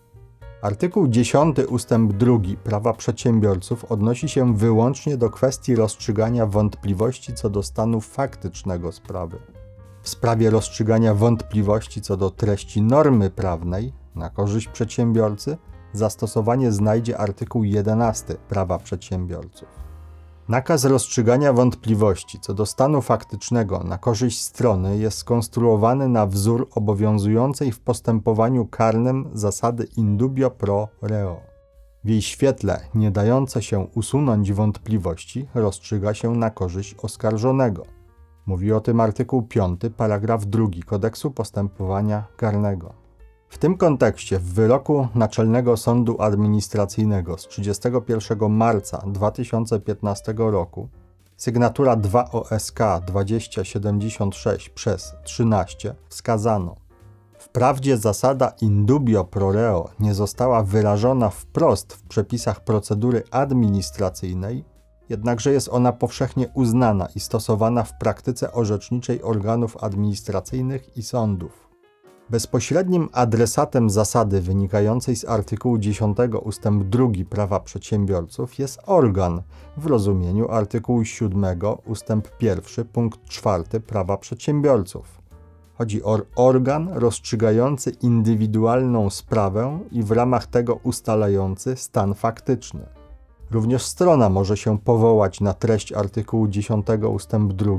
[0.62, 7.62] Artykuł 10 ustęp 2 prawa przedsiębiorców odnosi się wyłącznie do kwestii rozstrzygania wątpliwości co do
[7.62, 9.38] stanu faktycznego sprawy.
[10.08, 15.56] W sprawie rozstrzygania wątpliwości co do treści normy prawnej na korzyść przedsiębiorcy
[15.92, 19.68] zastosowanie znajdzie artykuł 11 Prawa Przedsiębiorców.
[20.48, 27.72] Nakaz rozstrzygania wątpliwości co do stanu faktycznego na korzyść strony jest skonstruowany na wzór obowiązującej
[27.72, 31.40] w postępowaniu karnym zasady indubio pro reo.
[32.04, 37.97] W jej świetle nie dające się usunąć wątpliwości rozstrzyga się na korzyść oskarżonego
[38.48, 42.92] Mówi o tym artykuł 5, paragraf 2 Kodeksu Postępowania Karnego.
[43.48, 50.88] W tym kontekście w wyroku Naczelnego Sądu Administracyjnego z 31 marca 2015 roku
[51.36, 56.76] sygnatura 2 OSK 2076 przez 13 wskazano
[57.38, 64.64] Wprawdzie zasada indubio pro reo nie została wyrażona wprost w przepisach procedury administracyjnej,
[65.08, 71.68] jednakże jest ona powszechnie uznana i stosowana w praktyce orzeczniczej organów administracyjnych i sądów.
[72.30, 76.62] Bezpośrednim adresatem zasady wynikającej z artykułu 10 ust.
[76.84, 79.42] 2 prawa przedsiębiorców jest organ
[79.76, 81.44] w rozumieniu artykułu 7
[81.86, 82.08] ust.
[82.40, 85.22] 1 punkt 4 prawa przedsiębiorców.
[85.74, 92.97] Chodzi o organ rozstrzygający indywidualną sprawę i w ramach tego ustalający stan faktyczny.
[93.50, 97.30] Również strona może się powołać na treść artykułu 10 ust.
[97.48, 97.76] 2,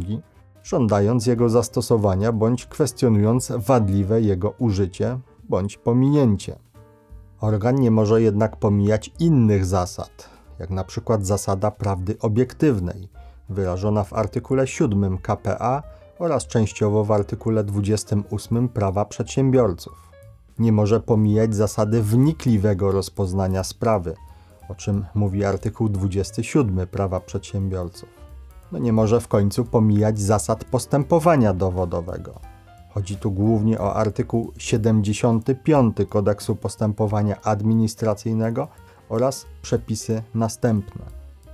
[0.64, 6.60] żądając jego zastosowania bądź kwestionując wadliwe jego użycie bądź pominięcie.
[7.42, 10.30] Organ nie może jednak pomijać innych zasad,
[10.60, 13.10] jak na przykład zasada prawdy obiektywnej,
[13.50, 15.84] wyrażona w artykule 7 KPA
[16.20, 20.10] oraz częściowo w artykule 28 prawa przedsiębiorców.
[20.60, 24.16] Nie może pomijać zasady wnikliwego rozpoznania sprawy,
[24.70, 28.10] o czym mówi artykuł 27 prawa przedsiębiorców.
[28.72, 32.40] No nie może w końcu pomijać zasad postępowania dowodowego.
[32.90, 38.68] Chodzi tu głównie o artykuł 75 Kodeksu Postępowania Administracyjnego
[39.10, 41.06] oraz przepisy następne.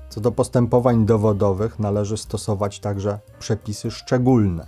[0.09, 4.67] Co do postępowań dowodowych należy stosować także przepisy szczególne.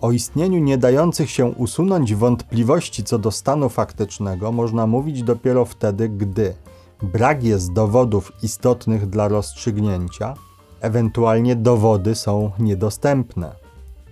[0.00, 6.08] O istnieniu nie dających się usunąć wątpliwości co do stanu faktycznego można mówić dopiero wtedy,
[6.08, 6.54] gdy
[7.02, 10.34] brak jest dowodów istotnych dla rozstrzygnięcia,
[10.80, 13.54] ewentualnie dowody są niedostępne.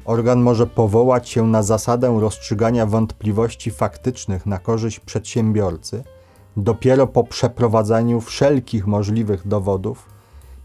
[0.05, 6.05] Organ może powołać się na zasadę rozstrzygania wątpliwości faktycznych na korzyść przedsiębiorcy
[6.57, 10.09] dopiero po przeprowadzeniu wszelkich możliwych dowodów,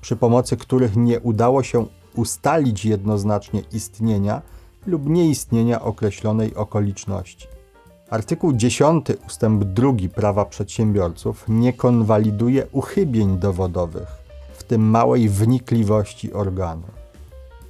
[0.01, 4.41] przy pomocy których nie udało się ustalić jednoznacznie istnienia
[4.85, 7.47] lub nieistnienia określonej okoliczności.
[8.11, 14.07] Artykuł 10 ustęp 2 prawa przedsiębiorców nie konwaliduje uchybień dowodowych,
[14.53, 16.83] w tym małej wnikliwości organu.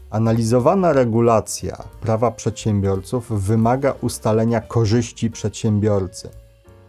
[0.09, 6.29] Analizowana regulacja prawa przedsiębiorców wymaga ustalenia korzyści przedsiębiorcy.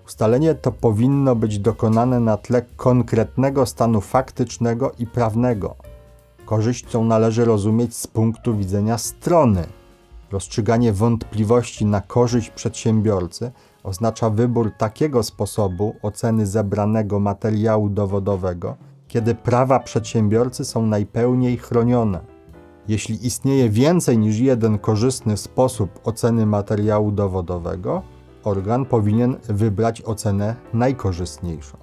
[0.06, 5.76] Ustalenie to powinno być dokonane na tle konkretnego stanu faktycznego i prawnego.
[6.44, 9.66] Korzyść tą należy rozumieć z punktu widzenia strony.
[10.32, 18.76] Rozstrzyganie wątpliwości na korzyść przedsiębiorcy oznacza wybór takiego sposobu oceny zebranego materiału dowodowego,
[19.08, 22.20] kiedy prawa przedsiębiorcy są najpełniej chronione.
[22.88, 28.02] Jeśli istnieje więcej niż jeden korzystny sposób oceny materiału dowodowego,
[28.44, 31.78] organ powinien wybrać ocenę najkorzystniejszą.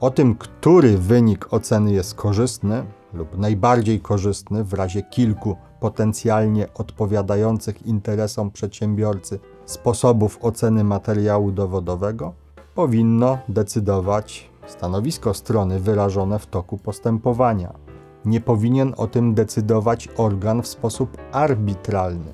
[0.00, 7.86] O tym, który wynik oceny jest korzystny lub najbardziej korzystny w razie kilku potencjalnie odpowiadających
[7.86, 12.32] interesom przedsiębiorcy sposobów oceny materiału dowodowego,
[12.74, 17.90] powinno decydować stanowisko strony wyrażone w toku postępowania
[18.24, 22.32] nie powinien o tym decydować organ w sposób arbitralny.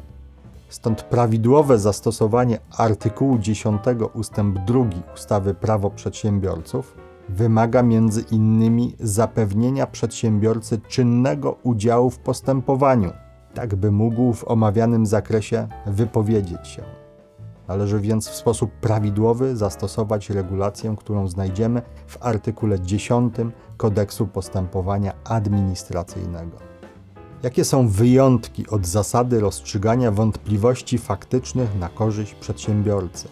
[0.68, 3.82] Stąd prawidłowe zastosowanie artykułu 10
[4.14, 4.34] ust.
[4.66, 4.78] 2
[5.14, 6.96] ustawy Prawo Przedsiębiorców
[7.28, 13.12] wymaga między innymi zapewnienia przedsiębiorcy czynnego udziału w postępowaniu,
[13.56, 16.82] tak by mógł w omawianym zakresie wypowiedzieć się.
[17.68, 23.34] Należy więc w sposób prawidłowy zastosować regulację, którą znajdziemy w artykule 10
[23.76, 26.56] Kodeksu Postępowania Administracyjnego.
[27.42, 33.28] Jakie są wyjątki od zasady rozstrzygania wątpliwości faktycznych na korzyść przedsiębiorcy?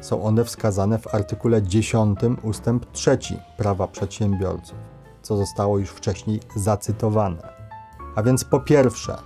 [0.00, 2.64] Są one wskazane w artykule 10 ust.
[2.92, 3.18] 3
[3.56, 4.78] Prawa Przedsiębiorców,
[5.22, 7.48] co zostało już wcześniej zacytowane.
[8.16, 9.16] A więc po pierwsze,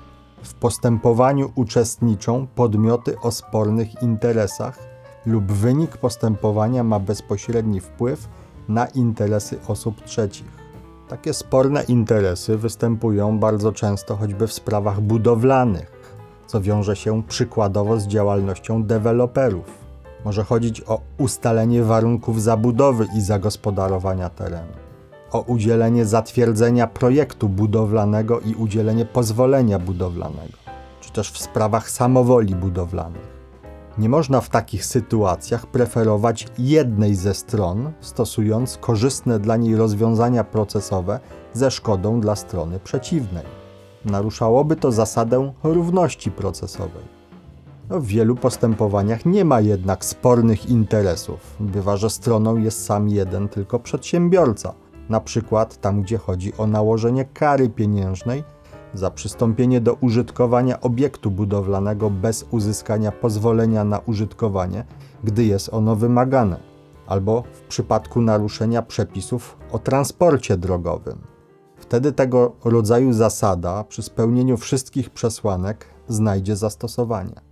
[0.43, 4.79] w postępowaniu uczestniczą podmioty o spornych interesach
[5.27, 8.29] lub wynik postępowania ma bezpośredni wpływ
[8.69, 10.61] na interesy osób trzecich.
[11.09, 15.93] Takie sporne interesy występują bardzo często choćby w sprawach budowlanych,
[16.47, 19.81] co wiąże się przykładowo z działalnością deweloperów.
[20.25, 24.90] Może chodzić o ustalenie warunków zabudowy i zagospodarowania terenu
[25.33, 30.59] o udzielenie zatwierdzenia projektu budowlanego i udzielenie pozwolenia budowlanego,
[31.01, 33.41] czy też w sprawach samowoli budowlanych.
[33.99, 41.21] Nie można w takich sytuacjach preferować jednej ze stron, stosując korzystne dla niej rozwiązania procesowe
[41.53, 43.45] ze szkodą dla strony przeciwnej.
[44.05, 47.21] Naruszałoby to zasadę równości procesowej.
[47.91, 51.57] No, w wielu postępowaniach nie ma jednak spornych interesów.
[51.61, 54.73] Bywa, że stroną jest sam jeden tylko przedsiębiorca–
[55.11, 58.45] na przykład tam, gdzie chodzi o nałożenie kary pieniężnej
[58.95, 64.85] za przystąpienie do użytkowania obiektu budowlanego bez uzyskania pozwolenia na użytkowanie,
[65.25, 66.61] gdy jest ono wymagane,
[67.07, 71.19] albo w przypadku naruszenia przepisów o transporcie drogowym.
[71.77, 77.50] Wtedy tego rodzaju zasada przy spełnieniu wszystkich przesłanek znajdzie zastosowanie.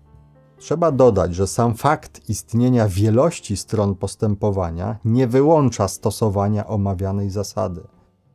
[0.58, 7.80] Trzeba dodać, że sam fakt istnienia wielości stron postępowania nie wyłącza stosowania omawianej zasady.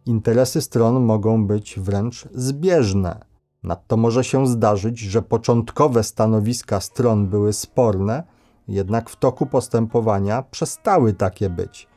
[0.05, 3.25] Interesy stron mogą być wręcz zbieżne.
[3.63, 8.23] Nadto może się zdarzyć, że początkowe stanowiska stron były sporne,
[8.67, 11.87] jednak w toku postępowania przestały takie być,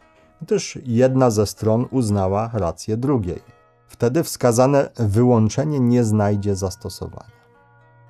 [0.43, 3.41] gdyż jedna ze stron uznała rację drugiej.
[3.89, 7.36] Wtedy wskazane wyłączenie nie znajdzie zastosowania.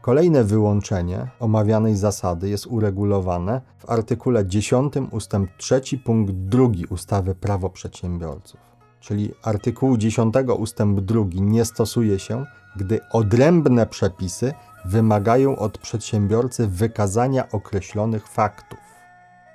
[0.07, 5.33] Kolejne wyłączenie omawianej zasady jest uregulowane w artykule 10 ust.
[5.59, 8.61] 3 punkt 2 ustawy Prawo przedsiębiorców.
[9.01, 12.45] czyli artykułu 10 ustęp 2 nie stosuje się,
[12.77, 14.55] gdy odrębne przepisy
[14.85, 18.79] wymagają od przedsiębiorcy wykazania określonych faktów.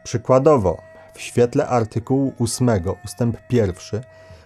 [0.03, 0.77] Przykładowo,
[1.13, 2.69] w świetle artykułu 8
[3.05, 4.01] ustęp 1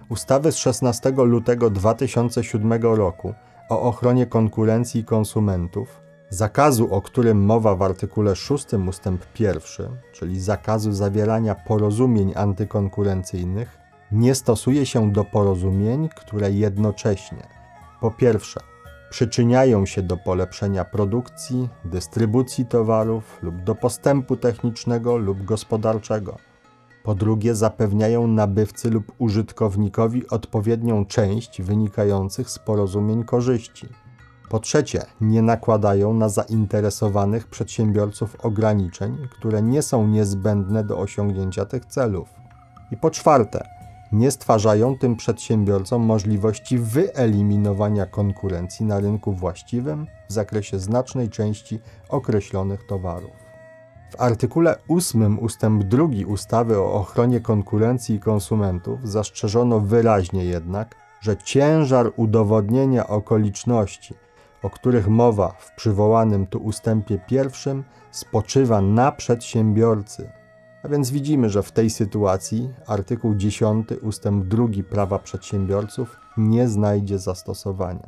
[0.10, 3.34] ustawy z 16 lutego 2007 roku
[3.70, 9.62] o ochronie konkurencji i konsumentów, zakazu, o którym mowa w artykule 6 ustęp 1,
[10.14, 13.78] czyli zakazu zawierania porozumień antykonkurencyjnych,
[14.12, 17.48] nie stosuje się do porozumień, które jednocześnie
[18.02, 18.60] po pierwsze
[19.10, 26.38] przyczyniają się do polepszenia produkcji, dystrybucji towarów lub do postępu technicznego lub gospodarczego.
[27.06, 33.88] Po drugie, zapewniają nabywcy lub użytkownikowi odpowiednią część wynikających z porozumień korzyści.
[34.50, 41.86] Po trzecie, nie nakładają na zainteresowanych przedsiębiorców ograniczeń, które nie są niezbędne do osiągnięcia tych
[41.86, 42.30] celów.
[42.92, 43.68] I po czwarte,
[44.12, 51.80] nie stwarzają tym przedsiębiorcom możliwości wyeliminowania konkurencji na rynku właściwym w zakresie znacznej części
[52.10, 53.45] określonych towarów.
[54.10, 61.38] W artykule 8 ustęp 2 ustawy o ochronie konkurencji i konsumentów zastrzeżono wyraźnie jednak, że
[61.38, 64.14] ciężar udowodnienia okoliczności,
[64.64, 70.30] o których mowa w przywołanym tu ustępie pierwszym, spoczywa na przedsiębiorcy,
[70.84, 77.20] a więc widzimy, że w tej sytuacji artykuł 10 ustęp 2 prawa przedsiębiorców nie znajdzie
[77.20, 78.08] zastosowania.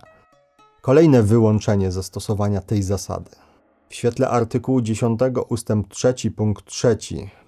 [0.81, 3.31] Kolejne wyłączenie zastosowania tej zasady.
[3.89, 5.19] W świetle artykułu 10
[5.49, 6.97] ustęp 3 punkt 3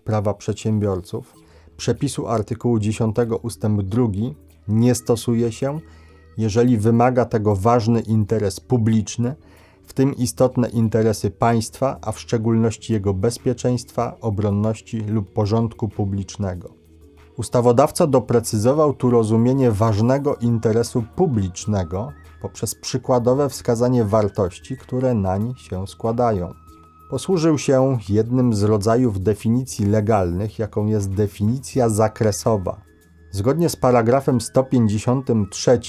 [0.04, 1.34] prawa przedsiębiorców
[1.78, 4.08] przepisu artykułu 10 ustęp 2
[4.68, 5.80] nie stosuje się,
[6.38, 9.36] jeżeli wymaga tego ważny interes publiczny
[9.84, 16.74] w tym istotne interesy państwa, a w szczególności jego bezpieczeństwa, obronności lub porządku publicznego.
[17.38, 22.12] Ustawodawca doprecyzował tu rozumienie ważnego interesu publicznego
[22.42, 26.54] poprzez przykładowe wskazanie wartości, które nań się składają.
[27.10, 32.82] Posłużył się jednym z rodzajów definicji legalnych, jaką jest definicja zakresowa.
[33.32, 35.80] Zgodnie z paragrafem 153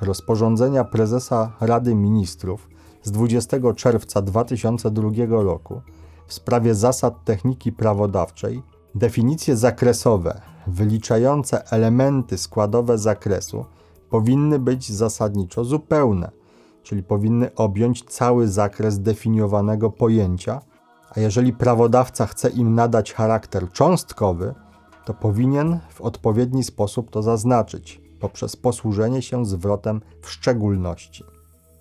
[0.00, 2.68] rozporządzenia prezesa Rady Ministrów
[3.02, 5.82] z 20 czerwca 2002 roku
[6.26, 8.62] w sprawie zasad techniki prawodawczej
[8.94, 13.64] definicje zakresowe wyliczające elementy składowe zakresu
[14.10, 16.30] powinny być zasadniczo zupełne,
[16.82, 20.60] czyli powinny objąć cały zakres definiowanego pojęcia,
[21.16, 24.54] a jeżeli prawodawca chce im nadać charakter cząstkowy,
[25.04, 31.24] to powinien w odpowiedni sposób to zaznaczyć poprzez posłużenie się zwrotem w szczególności.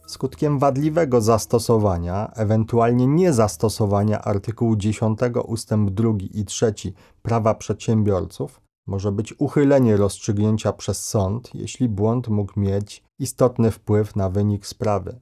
[0.07, 5.69] Skutkiem wadliwego zastosowania, ewentualnie niezastosowania artykułu 10 ust.
[5.91, 6.73] 2 i 3
[7.21, 14.29] prawa przedsiębiorców może być uchylenie rozstrzygnięcia przez sąd, jeśli błąd mógł mieć istotny wpływ na
[14.29, 15.19] wynik sprawy.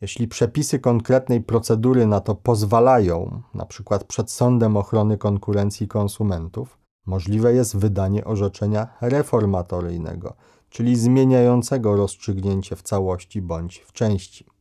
[0.00, 3.98] Jeśli przepisy konkretnej procedury na to pozwalają, np.
[4.08, 10.36] przed Sądem Ochrony Konkurencji Konsumentów, możliwe jest wydanie orzeczenia reformatoryjnego,
[10.68, 14.53] czyli zmieniającego rozstrzygnięcie w całości bądź w części.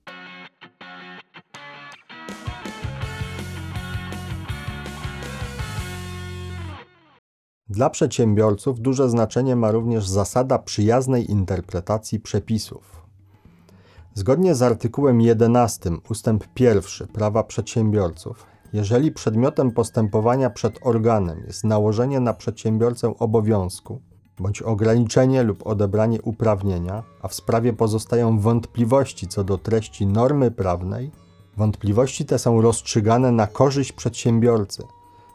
[7.73, 13.01] Dla przedsiębiorców duże znaczenie ma również zasada przyjaznej interpretacji przepisów.
[14.13, 22.19] Zgodnie z artykułem 11 ustęp 1 prawa przedsiębiorców, jeżeli przedmiotem postępowania przed organem jest nałożenie
[22.19, 24.01] na przedsiębiorcę obowiązku,
[24.39, 31.11] bądź ograniczenie lub odebranie uprawnienia, a w sprawie pozostają wątpliwości co do treści normy prawnej,
[31.57, 34.83] wątpliwości te są rozstrzygane na korzyść przedsiębiorcy,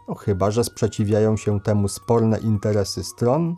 [0.09, 3.57] no chyba że sprzeciwiają się temu sporne interesy stron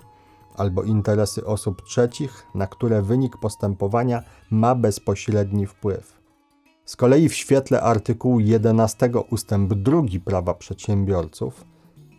[0.57, 6.21] albo interesy osób trzecich, na które wynik postępowania ma bezpośredni wpływ.
[6.85, 11.65] Z kolei w świetle artykułu 11 ustęp 2 prawa przedsiębiorców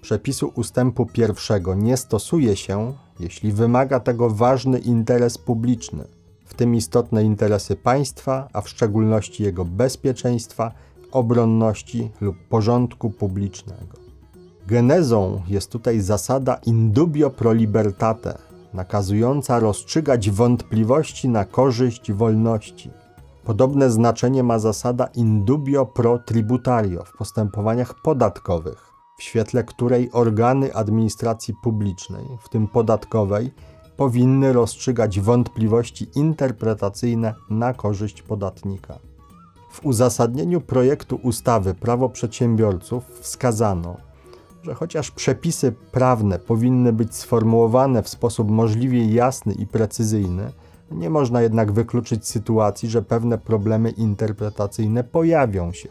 [0.02, 6.08] przepisu ustępu pierwszego nie stosuje się, jeśli wymaga tego ważny interes publiczny,
[6.46, 10.72] w tym istotne interesy państwa, a w szczególności jego bezpieczeństwa,
[11.12, 14.01] obronności lub porządku publicznego.
[14.72, 18.38] Genezą jest tutaj zasada indubio pro libertate,
[18.74, 22.92] nakazująca rozstrzygać wątpliwości na korzyść wolności.
[23.44, 31.54] Podobne znaczenie ma zasada indubio pro tributario w postępowaniach podatkowych w świetle której organy administracji
[31.64, 33.52] publicznej, w tym podatkowej,
[33.98, 39.00] powinny rozstrzygać wątpliwości interpretacyjne na korzyść podatnika.
[39.72, 44.11] W uzasadnieniu projektu ustawy Prawo Przedsiębiorców wskazano,
[44.64, 50.52] że chociaż przepisy prawne powinny być sformułowane w sposób możliwie jasny i precyzyjny,
[50.92, 55.90] nie można jednak wykluczyć sytuacji, że pewne problemy interpretacyjne pojawią się.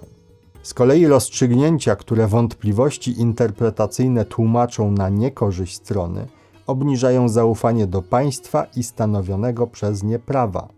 [0.62, 6.26] Z kolei rozstrzygnięcia, które wątpliwości interpretacyjne tłumaczą na niekorzyść strony,
[6.66, 10.68] obniżają zaufanie do państwa i stanowionego przez nie prawa.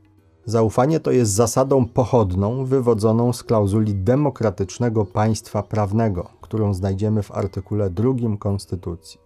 [0.46, 7.90] Zaufanie to jest zasadą pochodną wywodzoną z klauzuli demokratycznego państwa prawnego, którą znajdziemy w artykule
[7.90, 9.20] 2 Konstytucji.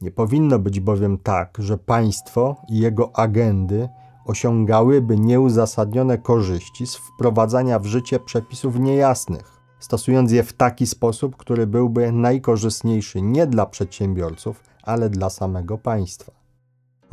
[0.00, 3.88] Nie powinno być bowiem tak, że państwo i jego agendy
[4.24, 11.66] osiągałyby nieuzasadnione korzyści z wprowadzania w życie przepisów niejasnych, stosując je w taki sposób, który
[11.66, 16.43] byłby najkorzystniejszy nie dla przedsiębiorców, ale dla samego państwa.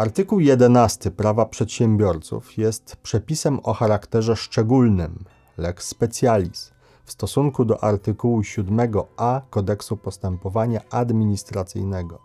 [0.01, 5.25] Artykuł 11 Prawa Przedsiębiorców jest przepisem o charakterze szczególnym,
[5.57, 6.71] lex specialis,
[7.05, 12.19] w stosunku do artykułu 7a Kodeksu Postępowania Administracyjnego.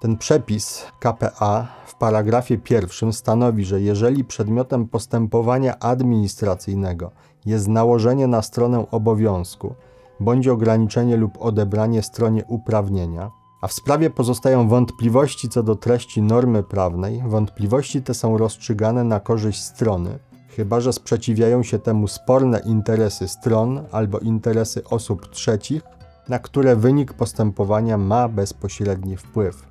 [0.00, 7.10] Ten przepis KPA w paragrafie pierwszym stanowi, że jeżeli przedmiotem postępowania administracyjnego
[7.46, 9.74] jest nałożenie na stronę obowiązku
[10.20, 13.30] bądź ograniczenie lub odebranie stronie uprawnienia,
[13.62, 19.20] a w sprawie pozostają wątpliwości co do treści normy prawnej, wątpliwości te są rozstrzygane na
[19.20, 25.82] korzyść strony, chyba że sprzeciwiają się temu sporne interesy stron albo interesy osób trzecich,
[26.28, 29.66] na które wynik postępowania ma bezpośredni wpływ.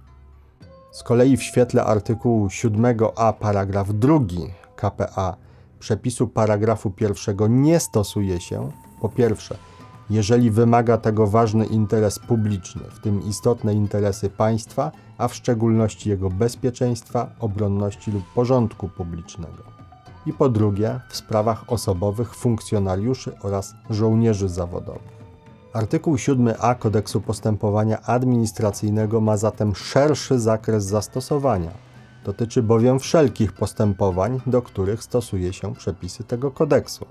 [0.92, 4.20] Z kolei w świetle artykułu 7a paragraf 2
[4.76, 5.36] KPA
[5.80, 8.72] przepisu paragrafu pierwszego nie stosuje się
[9.02, 9.71] po pierwsze
[10.12, 16.30] jeżeli wymaga tego ważny interes publiczny, w tym istotne interesy państwa, a w szczególności jego
[16.30, 19.64] bezpieczeństwa, obronności lub porządku publicznego.
[20.26, 25.22] I po drugie, w sprawach osobowych funkcjonariuszy oraz żołnierzy zawodowych.
[25.74, 31.72] Artykuł 7a Kodeksu Postępowania Administracyjnego ma zatem szerszy zakres zastosowania.
[32.26, 37.06] Dotyczy bowiem wszelkich postępowań, do których stosuje się przepisy tego kodeksu.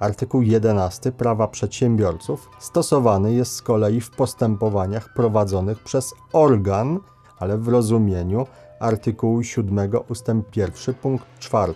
[0.00, 7.00] Artykuł 11 Prawa Przedsiębiorców stosowany jest z kolei w postępowaniach prowadzonych przez organ,
[7.38, 8.46] ale w rozumieniu
[8.80, 10.26] artykułu 7 ust.
[10.56, 11.72] 1 punkt 4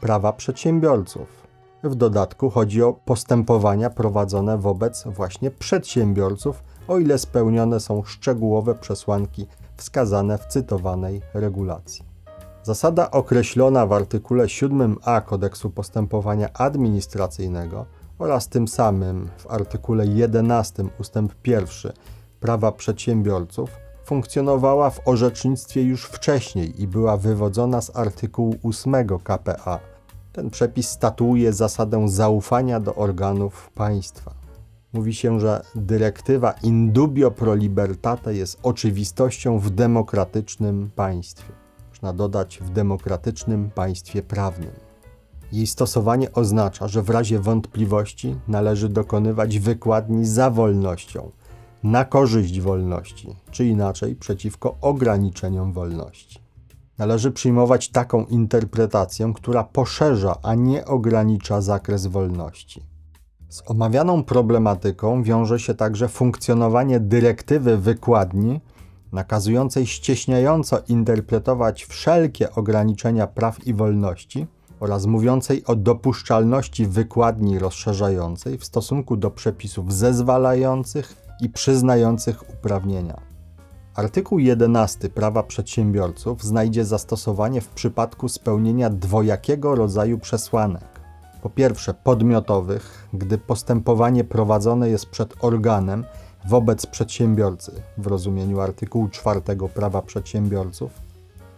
[0.00, 1.40] Prawa Przedsiębiorców.
[1.84, 9.46] W dodatku chodzi o postępowania prowadzone wobec właśnie przedsiębiorców, o ile spełnione są szczegółowe przesłanki
[9.76, 12.09] wskazane w cytowanej regulacji.
[12.62, 17.86] Zasada określona w artykule 7a Kodeksu Postępowania Administracyjnego
[18.18, 21.14] oraz tym samym w artykule 11 ust.
[21.46, 21.92] 1
[22.40, 23.70] Prawa Przedsiębiorców
[24.04, 28.94] funkcjonowała w orzecznictwie już wcześniej i była wywodzona z artykułu 8
[29.24, 29.80] KPA.
[30.32, 34.34] Ten przepis statuuje zasadę zaufania do organów państwa.
[34.92, 41.59] Mówi się, że dyrektywa indubio pro libertate jest oczywistością w demokratycznym państwie
[42.02, 44.70] można dodać w demokratycznym państwie prawnym.
[45.52, 51.30] Jej stosowanie oznacza, że w razie wątpliwości należy dokonywać wykładni za wolnością,
[51.82, 56.40] na korzyść wolności, czy inaczej przeciwko ograniczeniom wolności.
[56.98, 62.82] Należy przyjmować taką interpretację, która poszerza, a nie ogranicza zakres wolności.
[63.48, 68.60] Z omawianą problematyką wiąże się także funkcjonowanie dyrektywy wykładni
[69.12, 74.46] nakazującej ścieśniająco interpretować wszelkie ograniczenia praw i wolności
[74.80, 83.20] oraz mówiącej o dopuszczalności wykładni rozszerzającej w stosunku do przepisów zezwalających i przyznających uprawnienia.
[83.94, 91.00] Artykuł 11 Prawa Przedsiębiorców znajdzie zastosowanie w przypadku spełnienia dwojakiego rodzaju przesłanek.
[91.42, 96.04] Po pierwsze, podmiotowych, gdy postępowanie prowadzone jest przed organem,
[96.48, 99.40] wobec przedsiębiorcy w rozumieniu artykułu 4
[99.74, 100.90] prawa przedsiębiorców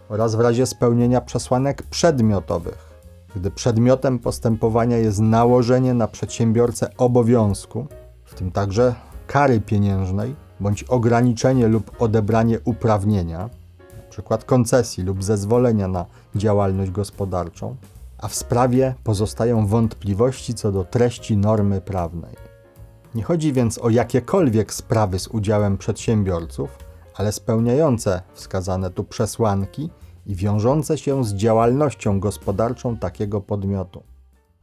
[0.09, 2.93] oraz w razie spełnienia przesłanek przedmiotowych,
[3.35, 7.87] gdy przedmiotem postępowania jest nałożenie na przedsiębiorcę obowiązku,
[8.25, 8.95] w tym także
[9.27, 13.49] kary pieniężnej bądź ograniczenie lub odebranie uprawnienia,
[14.17, 14.37] np.
[14.45, 16.05] koncesji lub zezwolenia na
[16.35, 17.75] działalność gospodarczą,
[18.17, 22.52] a w sprawie pozostają wątpliwości co do treści normy prawnej.
[23.15, 26.77] Nie chodzi więc o jakiekolwiek sprawy z udziałem przedsiębiorców,
[27.15, 29.89] ale spełniające wskazane tu przesłanki
[30.25, 34.03] i wiążące się z działalnością gospodarczą takiego podmiotu.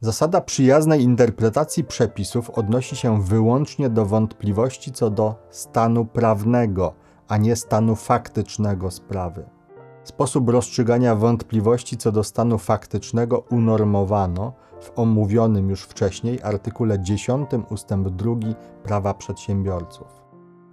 [0.00, 6.94] Zasada przyjaznej interpretacji przepisów odnosi się wyłącznie do wątpliwości co do stanu prawnego,
[7.28, 9.44] a nie stanu faktycznego sprawy.
[10.04, 17.88] Sposób rozstrzygania wątpliwości co do stanu faktycznego unormowano w omówionym już wcześniej artykule 10 ust.
[17.88, 18.34] 2
[18.82, 20.06] Prawa Przedsiębiorców.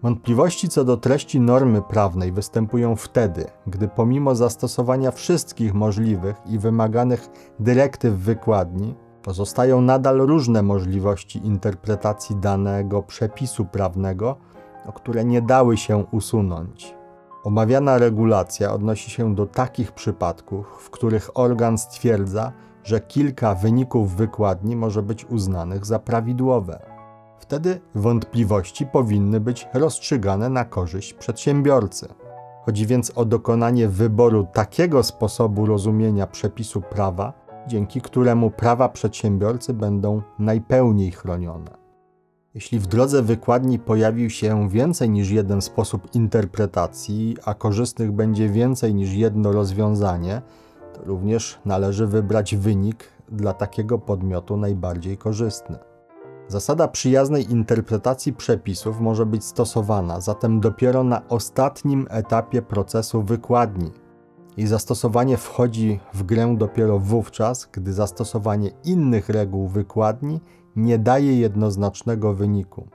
[0.03, 7.30] Wątpliwości co do treści normy prawnej występują wtedy, gdy pomimo zastosowania wszystkich możliwych i wymaganych
[7.60, 14.38] dyrektyw wykładni, pozostają nadal różne możliwości interpretacji danego przepisu prawnego,
[14.86, 16.95] o które nie dały się usunąć.
[17.43, 22.53] Omawiana regulacja odnosi się do takich przypadków, w których organ stwierdza,
[22.88, 26.80] że kilka wyników wykładni może być uznanych za prawidłowe.
[27.40, 32.08] Wtedy wątpliwości powinny być rozstrzygane na korzyść przedsiębiorcy.
[32.66, 37.34] Chodzi więc o dokonanie wyboru takiego sposobu rozumienia przepisu prawa,
[37.68, 41.78] dzięki któremu prawa przedsiębiorcy będą najpełniej chronione.
[42.54, 48.96] Jeśli w drodze wykładni pojawił się więcej niż jeden sposób interpretacji, a korzystnych będzie więcej
[48.96, 50.42] niż jedno rozwiązanie,
[51.06, 55.78] również należy wybrać wynik dla takiego podmiotu najbardziej korzystny.
[56.48, 63.91] Zasada przyjaznej interpretacji przepisów może być stosowana zatem dopiero na ostatnim etapie procesu wykładni.
[64.58, 70.39] Jej zastosowanie wchodzi w grę dopiero wówczas, gdy zastosowanie innych reguł wykładni
[70.76, 72.88] nie daje jednoznacznego wyniku.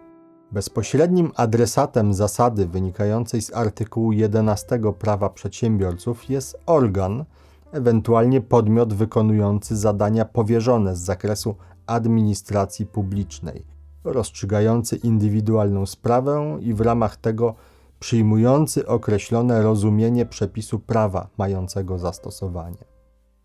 [0.53, 7.25] Bezpośrednim adresatem zasady wynikającej z artykułu 11 prawa przedsiębiorców jest organ,
[7.73, 11.55] ewentualnie podmiot wykonujący zadania powierzone z zakresu
[11.87, 13.65] administracji publicznej,
[14.05, 17.55] rozstrzygający indywidualną sprawę i w ramach tego
[18.01, 22.85] przyjmujący określone rozumienie przepisu prawa mającego zastosowanie.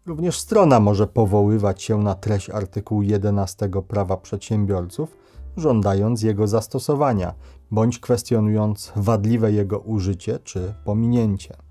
[0.06, 5.18] Również strona może powoływać się na treść artykułu 11 prawa przedsiębiorców,
[5.58, 7.34] żądając jego zastosowania,
[7.72, 11.67] bądź kwestionując wadliwe jego użycie czy pominięcie.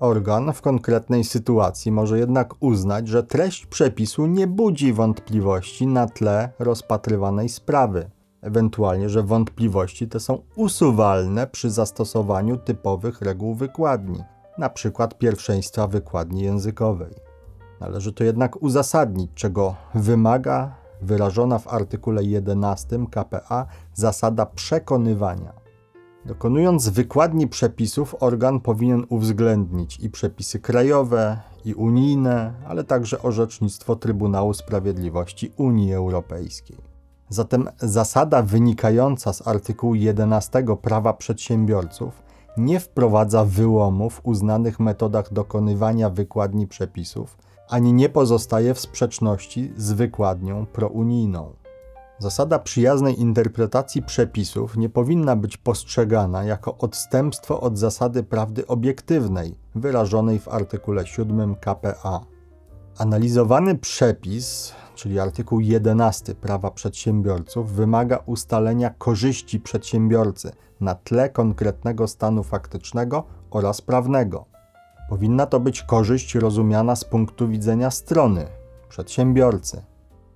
[0.00, 6.52] Organ w konkretnej sytuacji może jednak uznać, że treść przepisu nie budzi wątpliwości na tle
[6.58, 8.10] rozpatrywanej sprawy,
[8.42, 14.24] ewentualnie, że wątpliwości te są usuwalne przy zastosowaniu typowych reguł wykładni,
[14.58, 15.08] np.
[15.18, 17.14] pierwszeństwa wykładni językowej.
[17.80, 25.65] Należy to jednak uzasadnić, czego wymaga wyrażona w artykule 11 KPA zasada przekonywania.
[26.26, 34.54] Dokonując wykładni przepisów, organ powinien uwzględnić i przepisy krajowe, i unijne, ale także orzecznictwo Trybunału
[34.54, 36.76] Sprawiedliwości Unii Europejskiej.
[37.28, 42.22] Zatem zasada wynikająca z artykułu 11 prawa przedsiębiorców
[42.56, 47.36] nie wprowadza wyłomów uznanych metodach dokonywania wykładni przepisów,
[47.68, 51.65] ani nie pozostaje w sprzeczności z wykładnią prounijną.
[52.18, 60.38] Zasada przyjaznej interpretacji przepisów nie powinna być postrzegana jako odstępstwo od zasady prawdy obiektywnej wyrażonej
[60.38, 62.20] w artykule 7 KPA.
[62.98, 72.42] Analizowany przepis, czyli artykuł 11 prawa przedsiębiorców, wymaga ustalenia korzyści przedsiębiorcy na tle konkretnego stanu
[72.42, 74.44] faktycznego oraz prawnego.
[75.08, 78.46] Powinna to być korzyść rozumiana z punktu widzenia strony,
[78.88, 79.82] przedsiębiorcy.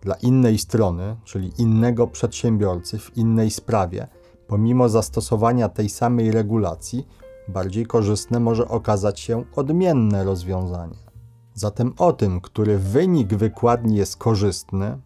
[0.03, 4.09] Dla innej strony, czyli innego przedsiębiorcy w innej sprawie,
[4.47, 7.07] pomimo zastosowania tej samej regulacji,
[7.49, 10.97] bardziej korzystne może okazać się odmienne rozwiązanie.
[11.55, 14.99] Zatem o tym, który wynik wykładni jest korzystny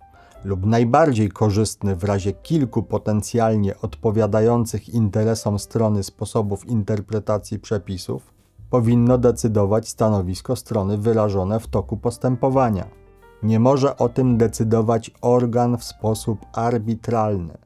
[0.45, 8.35] lub najbardziej korzystny w razie kilku potencjalnie odpowiadających interesom strony sposobów interpretacji przepisów,
[8.71, 13.04] powinno decydować stanowisko strony wyrażone w toku postępowania.
[13.45, 17.59] Nie może o tym decydować organ w sposób arbitralny.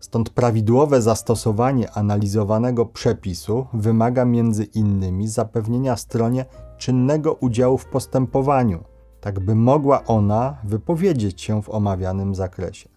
[0.00, 6.44] Stąd prawidłowe zastosowanie analizowanego przepisu wymaga między innymi zapewnienia stronie
[6.78, 8.84] czynnego udziału w postępowaniu,
[9.20, 12.88] tak by mogła ona wypowiedzieć się w omawianym zakresie.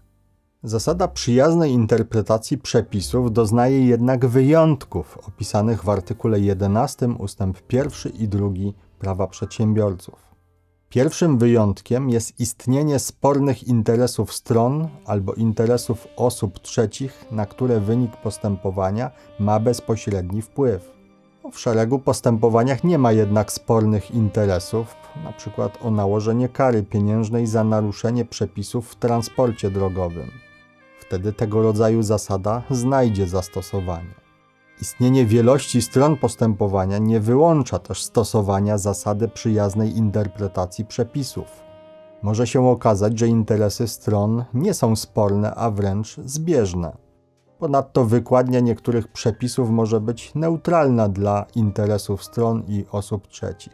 [0.63, 7.39] Zasada przyjaznej interpretacji przepisów doznaje jednak wyjątków opisanych w artykule 11 ust.
[7.71, 8.49] 1 i 2
[8.99, 10.28] prawa przedsiębiorców.
[10.89, 19.11] Pierwszym wyjątkiem jest istnienie spornych interesów stron albo interesów osób trzecich, na które wynik postępowania
[19.39, 20.91] ma bezpośredni wpływ.
[21.51, 25.69] W szeregu postępowaniach nie ma jednak spornych interesów, np.
[25.81, 30.31] o nałożenie kary pieniężnej za naruszenie przepisów w transporcie drogowym
[31.09, 34.18] wtedy tego rodzaju zasada znajdzie zastosowanie.
[34.81, 41.47] Istnienie wielości stron postępowania nie wyłącza też stosowania zasady przyjaznej interpretacji przepisów.
[42.21, 46.97] Może się okazać, że interesy stron nie są sporne, a wręcz zbieżne.
[47.57, 53.73] Ponadto wykładnia niektórych przepisów może być neutralna dla interesów stron i osób trzecich.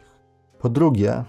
[0.58, 1.24] Po drugie,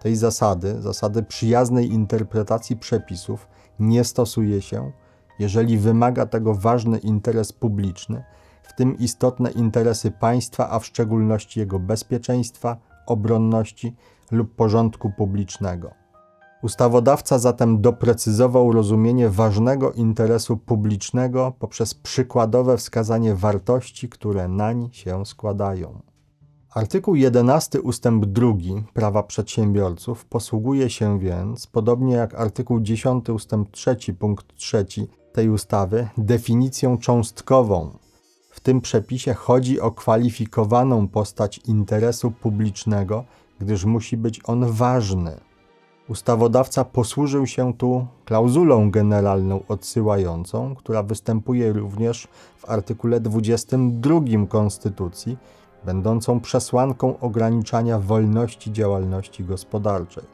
[0.00, 3.48] tej zasady, zasady przyjaznej interpretacji przepisów,
[3.78, 4.92] nie stosuje się
[5.38, 8.24] jeżeli wymaga tego ważny interes publiczny,
[8.64, 13.94] w tym istotne interesy państwa, a w szczególności jego bezpieczeństwa, obronności
[14.30, 15.90] lub porządku publicznego.
[16.62, 26.02] Ustawodawca zatem doprecyzował rozumienie ważnego interesu publicznego poprzez przykładowe wskazanie wartości, które nań się składają.
[26.74, 28.52] Artykuł 11 ustęp 2
[28.94, 34.86] prawa przedsiębiorców posługuje się więc, podobnie jak artykuł 10 ustęp 3 punkt 3
[35.32, 38.03] tej ustawy, definicją cząstkową.
[38.54, 43.24] W tym przepisie chodzi o kwalifikowaną postać interesu publicznego,
[43.60, 45.40] gdyż musi być on ważny.
[46.08, 52.28] Ustawodawca posłużył się tu klauzulą generalną odsyłającą, która występuje również
[52.58, 55.36] w artykule 22 Konstytucji,
[55.84, 60.24] będącą przesłanką ograniczania wolności działalności gospodarczej.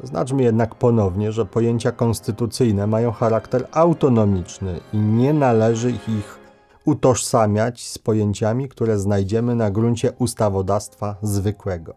[0.00, 6.43] Zaznaczmy jednak ponownie, że pojęcia konstytucyjne mają charakter autonomiczny i nie należy ich
[6.84, 11.94] utożsamiać z pojęciami, które znajdziemy na gruncie ustawodawstwa zwykłego.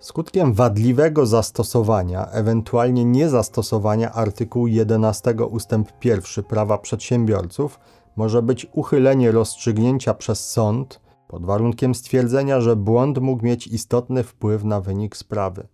[0.00, 5.70] Skutkiem wadliwego zastosowania, ewentualnie niezastosowania artykułu 11 ust.
[6.04, 7.80] 1 prawa przedsiębiorców
[8.16, 14.64] może być uchylenie rozstrzygnięcia przez sąd pod warunkiem stwierdzenia, że błąd mógł mieć istotny wpływ
[14.64, 15.68] na wynik sprawy.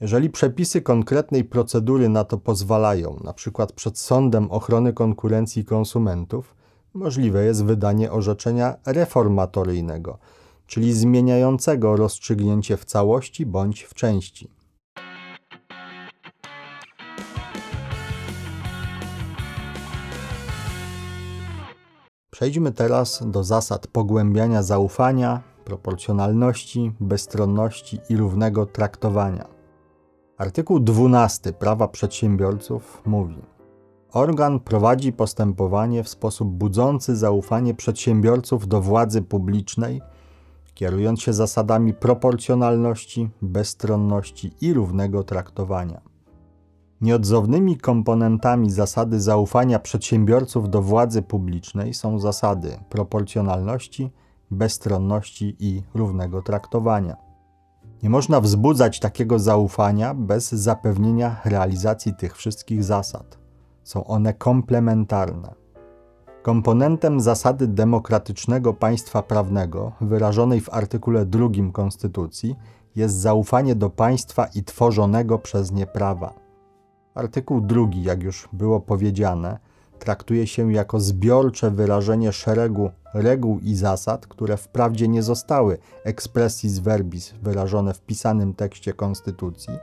[0.00, 3.66] Jeżeli przepisy konkretnej procedury na to pozwalają, np.
[3.74, 6.54] przed Sądem Ochrony Konkurencji Konsumentów,
[6.94, 10.18] możliwe jest wydanie orzeczenia reformatoryjnego,
[10.66, 14.50] czyli zmieniającego rozstrzygnięcie w całości bądź w części.
[22.30, 29.48] Przejdźmy teraz do zasad pogłębiania zaufania, proporcjonalności, bezstronności i równego traktowania.
[30.38, 33.49] Artykuł 12 Prawa Przedsiębiorców mówi:
[34.12, 40.02] Organ prowadzi postępowanie w sposób budzący zaufanie przedsiębiorców do władzy publicznej,
[40.74, 46.00] kierując się zasadami proporcjonalności, bezstronności i równego traktowania.
[47.00, 54.10] Nieodzownymi komponentami zasady zaufania przedsiębiorców do władzy publicznej są zasady proporcjonalności,
[54.50, 57.16] bezstronności i równego traktowania.
[58.02, 63.39] Nie można wzbudzać takiego zaufania bez zapewnienia realizacji tych wszystkich zasad.
[63.90, 65.54] Są one komplementarne.
[66.42, 72.56] Komponentem zasady demokratycznego państwa prawnego, wyrażonej w artykule 2 Konstytucji,
[72.96, 76.34] jest zaufanie do państwa i tworzonego przez nie prawa.
[77.14, 79.58] Artykuł 2, jak już było powiedziane,
[79.98, 87.34] traktuje się jako zbiorcze wyrażenie szeregu reguł i zasad, które wprawdzie nie zostały expressis verbis
[87.42, 89.74] wyrażone w pisanym tekście Konstytucji,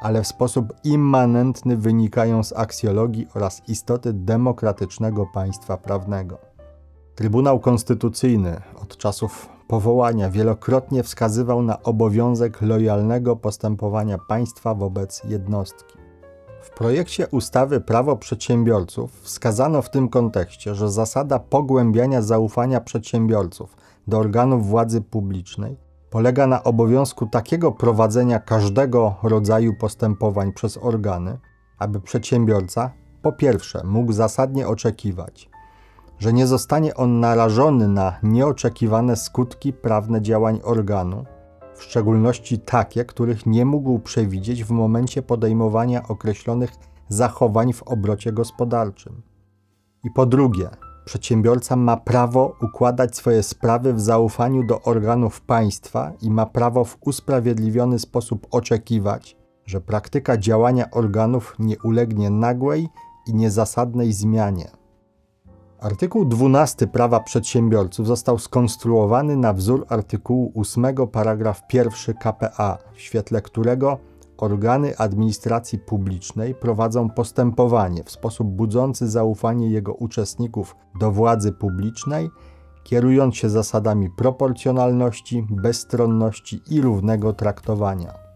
[0.00, 6.38] ale w sposób immanentny wynikają z aksjologii oraz istoty demokratycznego państwa prawnego.
[7.14, 15.94] Trybunał Konstytucyjny od czasów powołania wielokrotnie wskazywał na obowiązek lojalnego postępowania państwa wobec jednostki.
[16.62, 23.76] W projekcie ustawy Prawo Przedsiębiorców wskazano w tym kontekście, że zasada pogłębiania zaufania przedsiębiorców
[24.06, 31.38] do organów władzy publicznej polega na obowiązku takiego prowadzenia każdego rodzaju postępowań przez organy,
[31.78, 32.90] aby przedsiębiorca
[33.22, 35.50] po pierwsze mógł zasadnie oczekiwać,
[36.18, 41.24] że nie zostanie on narażony na nieoczekiwane skutki prawne działań organu,
[41.74, 46.70] w szczególności takie, których nie mógł przewidzieć w momencie podejmowania określonych
[47.08, 49.22] zachowań w obrocie gospodarczym.
[50.04, 50.68] I po drugie,
[51.06, 56.98] przedsiębiorca ma prawo układać swoje sprawy w zaufaniu do organów państwa i ma prawo w
[57.00, 59.36] usprawiedliwiony sposób oczekiwać,
[59.66, 62.88] że praktyka działania organów nie ulegnie nagłej
[63.26, 64.70] i niezasadnej zmianie.
[65.80, 73.42] Artykuł 12 Prawa Przedsiębiorców został skonstruowany na wzór artykułu 8 paragraf 1 KPA, w świetle
[73.42, 73.98] którego
[74.38, 82.30] organy administracji publicznej prowadzą postępowanie w sposób budzący zaufanie jego uczestników do władzy publicznej,
[82.84, 88.26] kierując się zasadami proporcjonalności, bezstronności i równego traktowania.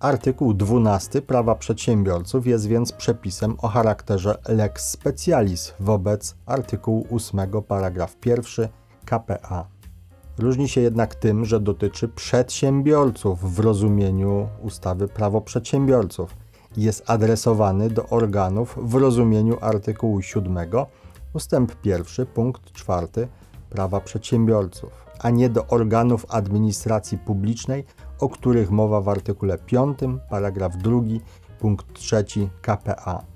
[0.00, 8.16] Artykuł 12 prawa przedsiębiorców jest więc przepisem o charakterze lex specialis wobec artykułu 8 paragraf
[8.26, 8.68] 1
[9.04, 9.71] KPA.
[10.38, 16.36] Różni się jednak tym, że dotyczy przedsiębiorców w rozumieniu ustawy Prawo Przedsiębiorców
[16.76, 20.56] jest adresowany do organów w rozumieniu artykułu 7
[21.34, 23.28] ustęp 1 punkt 4
[23.70, 27.84] Prawa Przedsiębiorców, a nie do organów administracji publicznej
[28.22, 29.98] o których mowa w artykule 5,
[30.30, 31.00] paragraf 2,
[31.58, 32.24] punkt 3
[32.62, 33.31] KPA.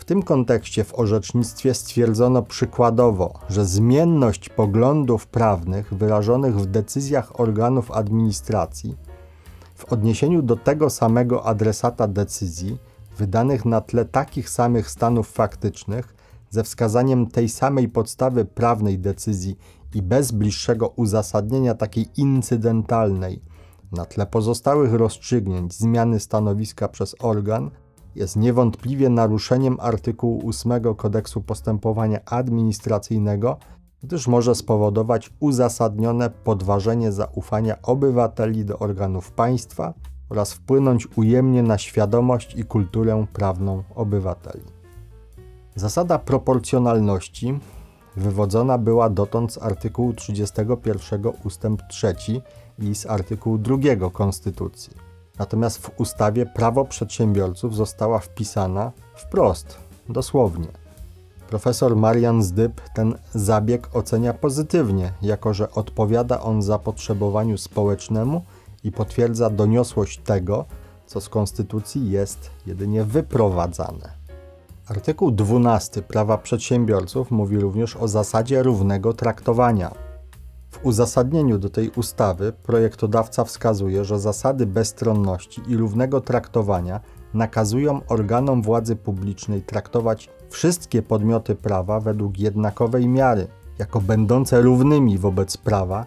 [0.00, 7.90] W tym kontekście w orzecznictwie stwierdzono przykładowo, że zmienność poglądów prawnych wyrażonych w decyzjach organów
[7.90, 8.96] administracji
[9.74, 12.78] w odniesieniu do tego samego adresata decyzji,
[13.18, 16.14] wydanych na tle takich samych stanów faktycznych,
[16.50, 19.58] ze wskazaniem tej samej podstawy prawnej decyzji
[19.94, 23.42] i bez bliższego uzasadnienia takiej incydentalnej,
[23.92, 27.70] na tle pozostałych rozstrzygnięć zmiany stanowiska przez organ,
[28.14, 33.56] jest niewątpliwie naruszeniem artykułu 8 Kodeksu Postępowania Administracyjnego,
[34.02, 39.94] gdyż może spowodować uzasadnione podważenie zaufania obywateli do organów państwa
[40.28, 44.64] oraz wpłynąć ujemnie na świadomość i kulturę prawną obywateli.
[45.74, 47.58] Zasada proporcjonalności
[48.16, 51.62] wywodzona była dotąd z artykułu 31 ust.
[51.88, 52.14] 3
[52.78, 53.76] i z artykułu 2
[54.12, 55.09] Konstytucji.
[55.40, 59.78] Natomiast w ustawie prawo przedsiębiorców została wpisana wprost,
[60.08, 60.66] dosłownie.
[61.48, 68.42] Profesor Marian Zdyb ten zabieg ocenia pozytywnie, jako że odpowiada on zapotrzebowaniu społecznemu
[68.84, 70.64] i potwierdza doniosłość tego,
[71.06, 74.12] co z konstytucji jest jedynie wyprowadzane.
[74.88, 80.09] Artykuł 12 Prawa Przedsiębiorców mówi również o zasadzie równego traktowania.
[80.70, 87.00] W uzasadnieniu do tej ustawy projektodawca wskazuje, że zasady bezstronności i równego traktowania
[87.34, 93.46] nakazują organom władzy publicznej traktować wszystkie podmioty prawa według jednakowej miary,
[93.78, 96.06] jako będące równymi wobec prawa,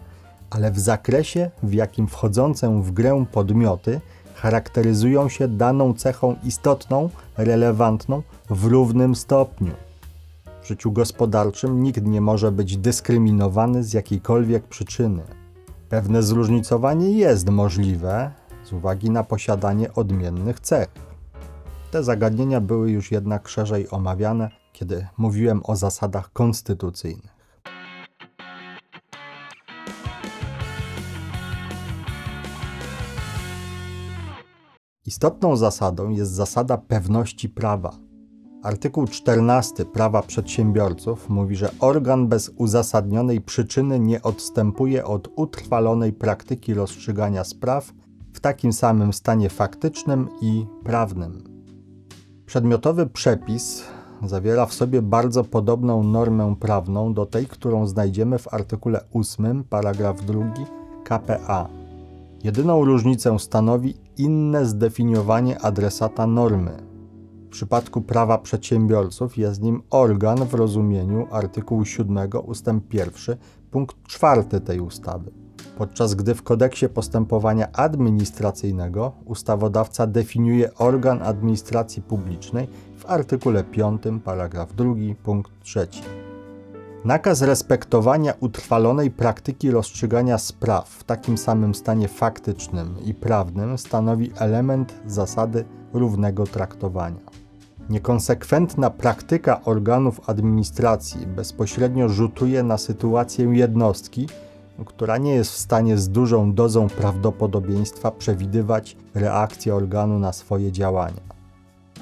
[0.50, 4.00] ale w zakresie, w jakim wchodzące w grę podmioty
[4.34, 9.72] charakteryzują się daną cechą istotną, relewantną w równym stopniu.
[10.64, 15.22] W życiu gospodarczym nikt nie może być dyskryminowany z jakiejkolwiek przyczyny.
[15.88, 18.30] Pewne zróżnicowanie jest możliwe
[18.64, 20.88] z uwagi na posiadanie odmiennych cech.
[21.90, 27.34] Te zagadnienia były już jednak szerzej omawiane, kiedy mówiłem o zasadach konstytucyjnych.
[35.06, 38.13] Istotną zasadą jest zasada pewności prawa.
[38.64, 46.74] Artykuł 14 Prawa Przedsiębiorców mówi, że organ bez uzasadnionej przyczyny nie odstępuje od utrwalonej praktyki
[46.74, 47.92] rozstrzygania spraw
[48.32, 51.44] w takim samym stanie faktycznym i prawnym.
[52.46, 53.84] Przedmiotowy przepis
[54.22, 60.24] zawiera w sobie bardzo podobną normę prawną do tej, którą znajdziemy w artykule 8, paragraf
[60.24, 60.54] 2
[61.04, 61.68] KPA.
[62.44, 66.93] Jedyną różnicę stanowi inne zdefiniowanie adresata normy.
[67.54, 72.66] Przypadku prawa przedsiębiorców jest nim organ w rozumieniu artykułu 7 ust.
[72.92, 73.36] 1
[73.70, 75.30] punkt 4 tej ustawy.
[75.78, 84.74] Podczas gdy w kodeksie postępowania administracyjnego ustawodawca definiuje organ administracji publicznej w artykule 5 paragraf
[84.74, 85.88] 2 punkt 3.
[87.04, 94.94] Nakaz respektowania utrwalonej praktyki rozstrzygania spraw w takim samym stanie faktycznym i prawnym stanowi element
[95.06, 97.43] zasady równego traktowania.
[97.90, 104.28] Niekonsekwentna praktyka organów administracji bezpośrednio rzutuje na sytuację jednostki,
[104.86, 111.20] która nie jest w stanie z dużą dozą prawdopodobieństwa przewidywać reakcję organu na swoje działania.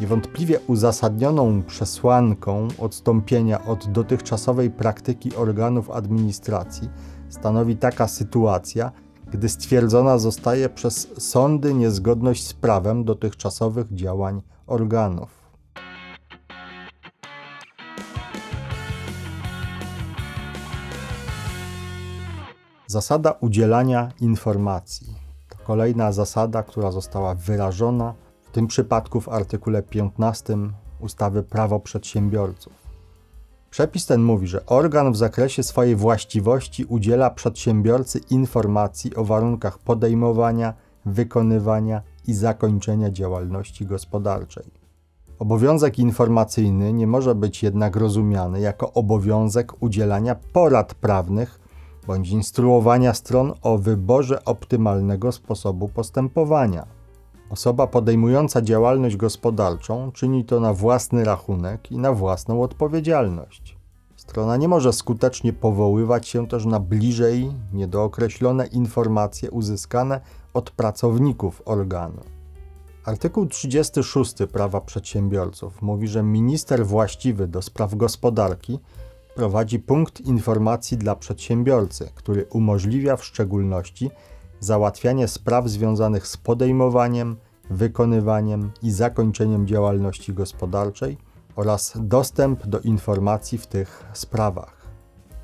[0.01, 6.91] Niewątpliwie uzasadnioną przesłanką odstąpienia od dotychczasowej praktyki organów administracji
[7.29, 8.93] stanowi taka sytuacja,
[9.31, 15.42] gdy stwierdzona zostaje przez sądy niezgodność z prawem dotychczasowych działań organów.
[22.93, 25.15] Zasada udzielania informacji
[25.49, 30.57] to kolejna zasada, która została wyrażona w tym przypadku w artykule 15
[31.01, 32.73] ustawy Prawo Przedsiębiorców.
[33.71, 40.75] Przepis ten mówi, że organ w zakresie swojej właściwości udziela przedsiębiorcy informacji o warunkach podejmowania,
[41.07, 44.65] wykonywania i zakończenia działalności gospodarczej.
[45.39, 51.62] Obowiązek informacyjny nie może być jednak rozumiany jako obowiązek udzielania porad prawnych
[52.07, 56.87] bądź instruowania stron o wyborze optymalnego sposobu postępowania.
[57.51, 63.77] Osoba podejmująca działalność gospodarczą czyni to na własny rachunek i na własną odpowiedzialność.
[64.17, 70.21] Strona nie może skutecznie powoływać się też na bliżej niedookreślone informacje uzyskane
[70.55, 72.21] od pracowników organu.
[73.05, 78.79] Artykuł 36 Prawa Przedsiębiorców mówi, że minister właściwy do spraw gospodarki
[79.35, 84.11] prowadzi punkt informacji dla przedsiębiorcy, który umożliwia w szczególności
[84.61, 87.37] załatwianie spraw związanych z podejmowaniem,
[87.71, 91.19] wykonywaniem i zakończeniem działalności gospodarczej
[91.57, 94.83] oraz dostęp do informacji w tych sprawach.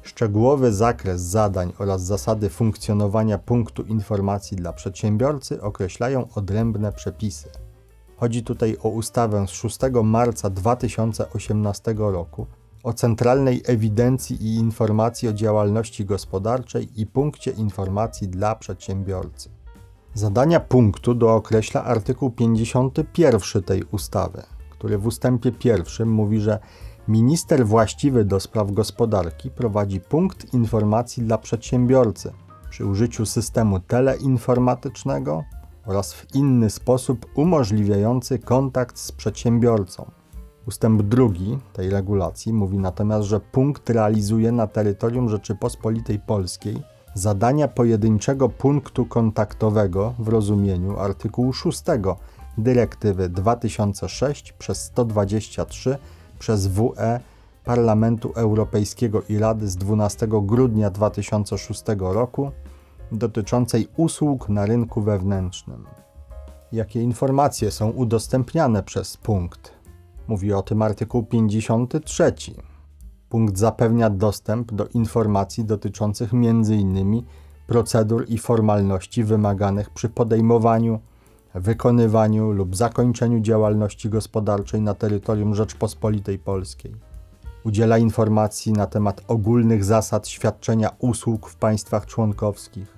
[0.03, 7.49] Szczegółowy zakres zadań oraz zasady funkcjonowania punktu informacji dla przedsiębiorcy określają odrębne przepisy.
[8.17, 12.47] Chodzi tutaj o ustawę z 6 marca 2018 roku
[12.83, 19.51] o Centralnej Ewidencji i Informacji o Działalności Gospodarczej i Punkcie Informacji dla Przedsiębiorcy.
[20.15, 26.59] Zadania punktu dookreśla artykuł 51 tej ustawy, który w ustępie pierwszym mówi, że
[27.09, 32.33] minister właściwy do spraw gospodarki prowadzi punkt informacji dla przedsiębiorcy
[32.71, 35.45] przy użyciu systemu teleinformatycznego
[35.87, 40.18] oraz w inny sposób umożliwiający kontakt z przedsiębiorcą.
[40.69, 46.83] Ustęp drugi tej regulacji mówi natomiast, że punkt realizuje na terytorium Rzeczypospolitej Polskiej
[47.15, 51.83] zadania pojedynczego punktu kontaktowego w rozumieniu artykułu 6
[52.59, 55.99] dyrektywy 2006 przez 123
[56.39, 57.21] przez WE
[57.65, 62.51] Parlamentu Europejskiego i Rady z 12 grudnia 2006 roku
[63.13, 65.85] dotyczącej usług na rynku wewnętrznym.
[66.73, 69.78] Jakie informacje są udostępniane przez punkt?
[70.29, 72.33] Mówi o tym artykuł 53.
[73.29, 77.23] Punkt zapewnia dostęp do informacji dotyczących m.in.
[77.67, 81.01] procedur i formalności wymaganych przy podejmowaniu,
[81.55, 86.95] wykonywaniu lub zakończeniu działalności gospodarczej na terytorium Rzeczpospolitej Polskiej.
[87.65, 92.98] Udziela informacji na temat ogólnych zasad świadczenia usług w państwach członkowskich.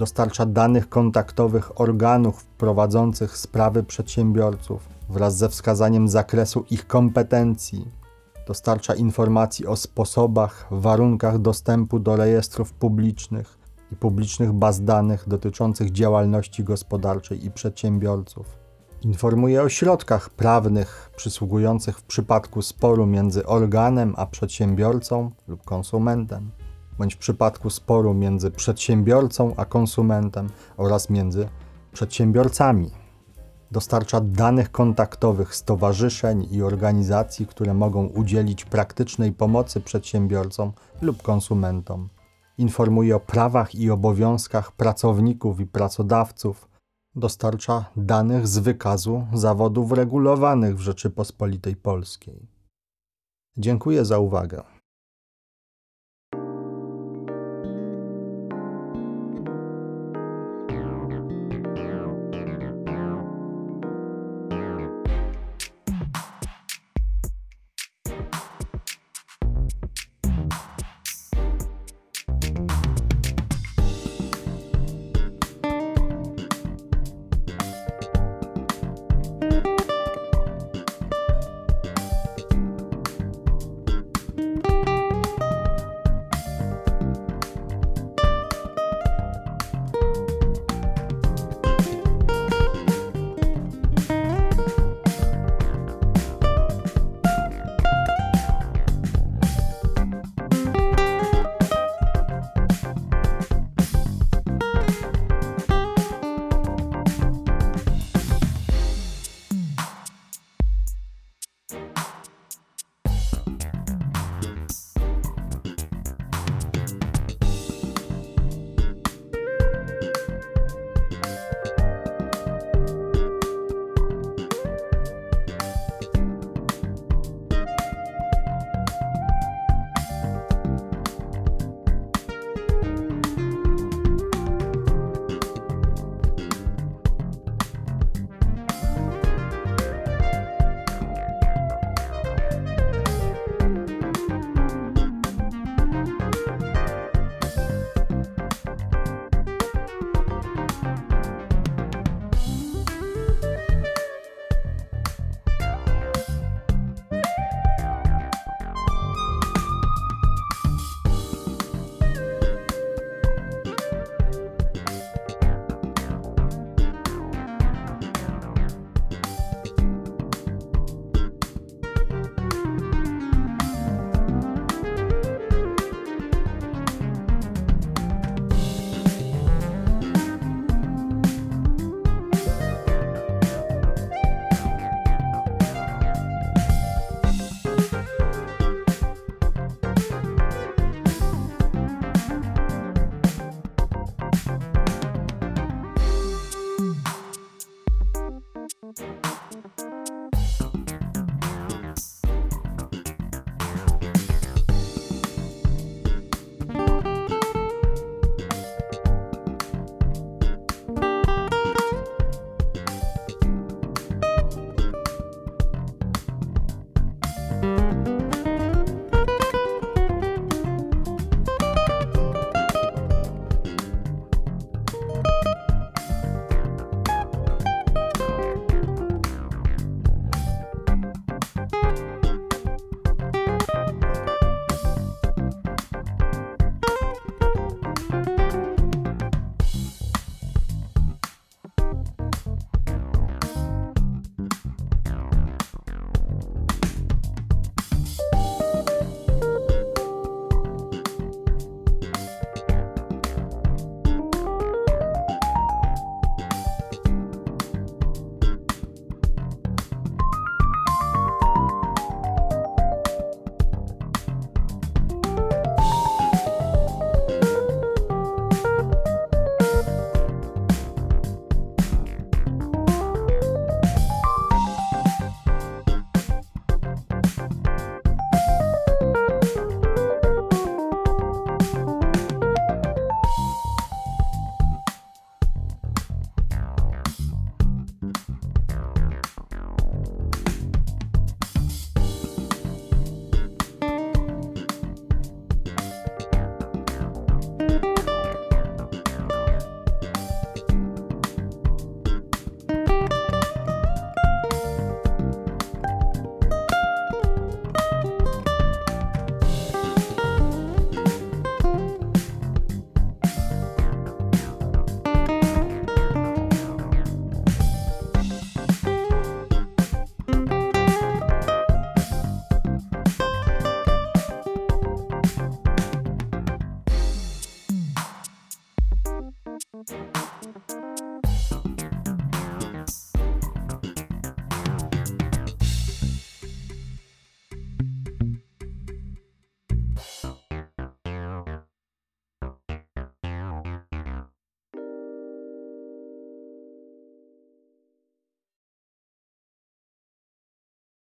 [0.00, 7.88] Dostarcza danych kontaktowych organów prowadzących sprawy przedsiębiorców wraz ze wskazaniem zakresu ich kompetencji.
[8.46, 13.58] Dostarcza informacji o sposobach, warunkach dostępu do rejestrów publicznych,
[13.92, 18.46] i publicznych baz danych dotyczących działalności gospodarczej i przedsiębiorców.
[19.02, 26.50] Informuje o środkach prawnych przysługujących w przypadku sporu między organem a przedsiębiorcą lub konsumentem,
[27.00, 31.48] bądź w przypadku sporu między przedsiębiorcą a konsumentem oraz między
[31.92, 32.90] przedsiębiorcami.
[33.70, 40.72] Dostarcza danych kontaktowych stowarzyszeń i organizacji, które mogą udzielić praktycznej pomocy przedsiębiorcom
[41.02, 42.08] lub konsumentom
[42.58, 46.68] informuje o prawach i obowiązkach pracowników i pracodawców,
[47.14, 52.48] dostarcza danych z wykazu zawodów regulowanych w Rzeczypospolitej Polskiej.
[53.56, 54.79] Dziękuję za uwagę.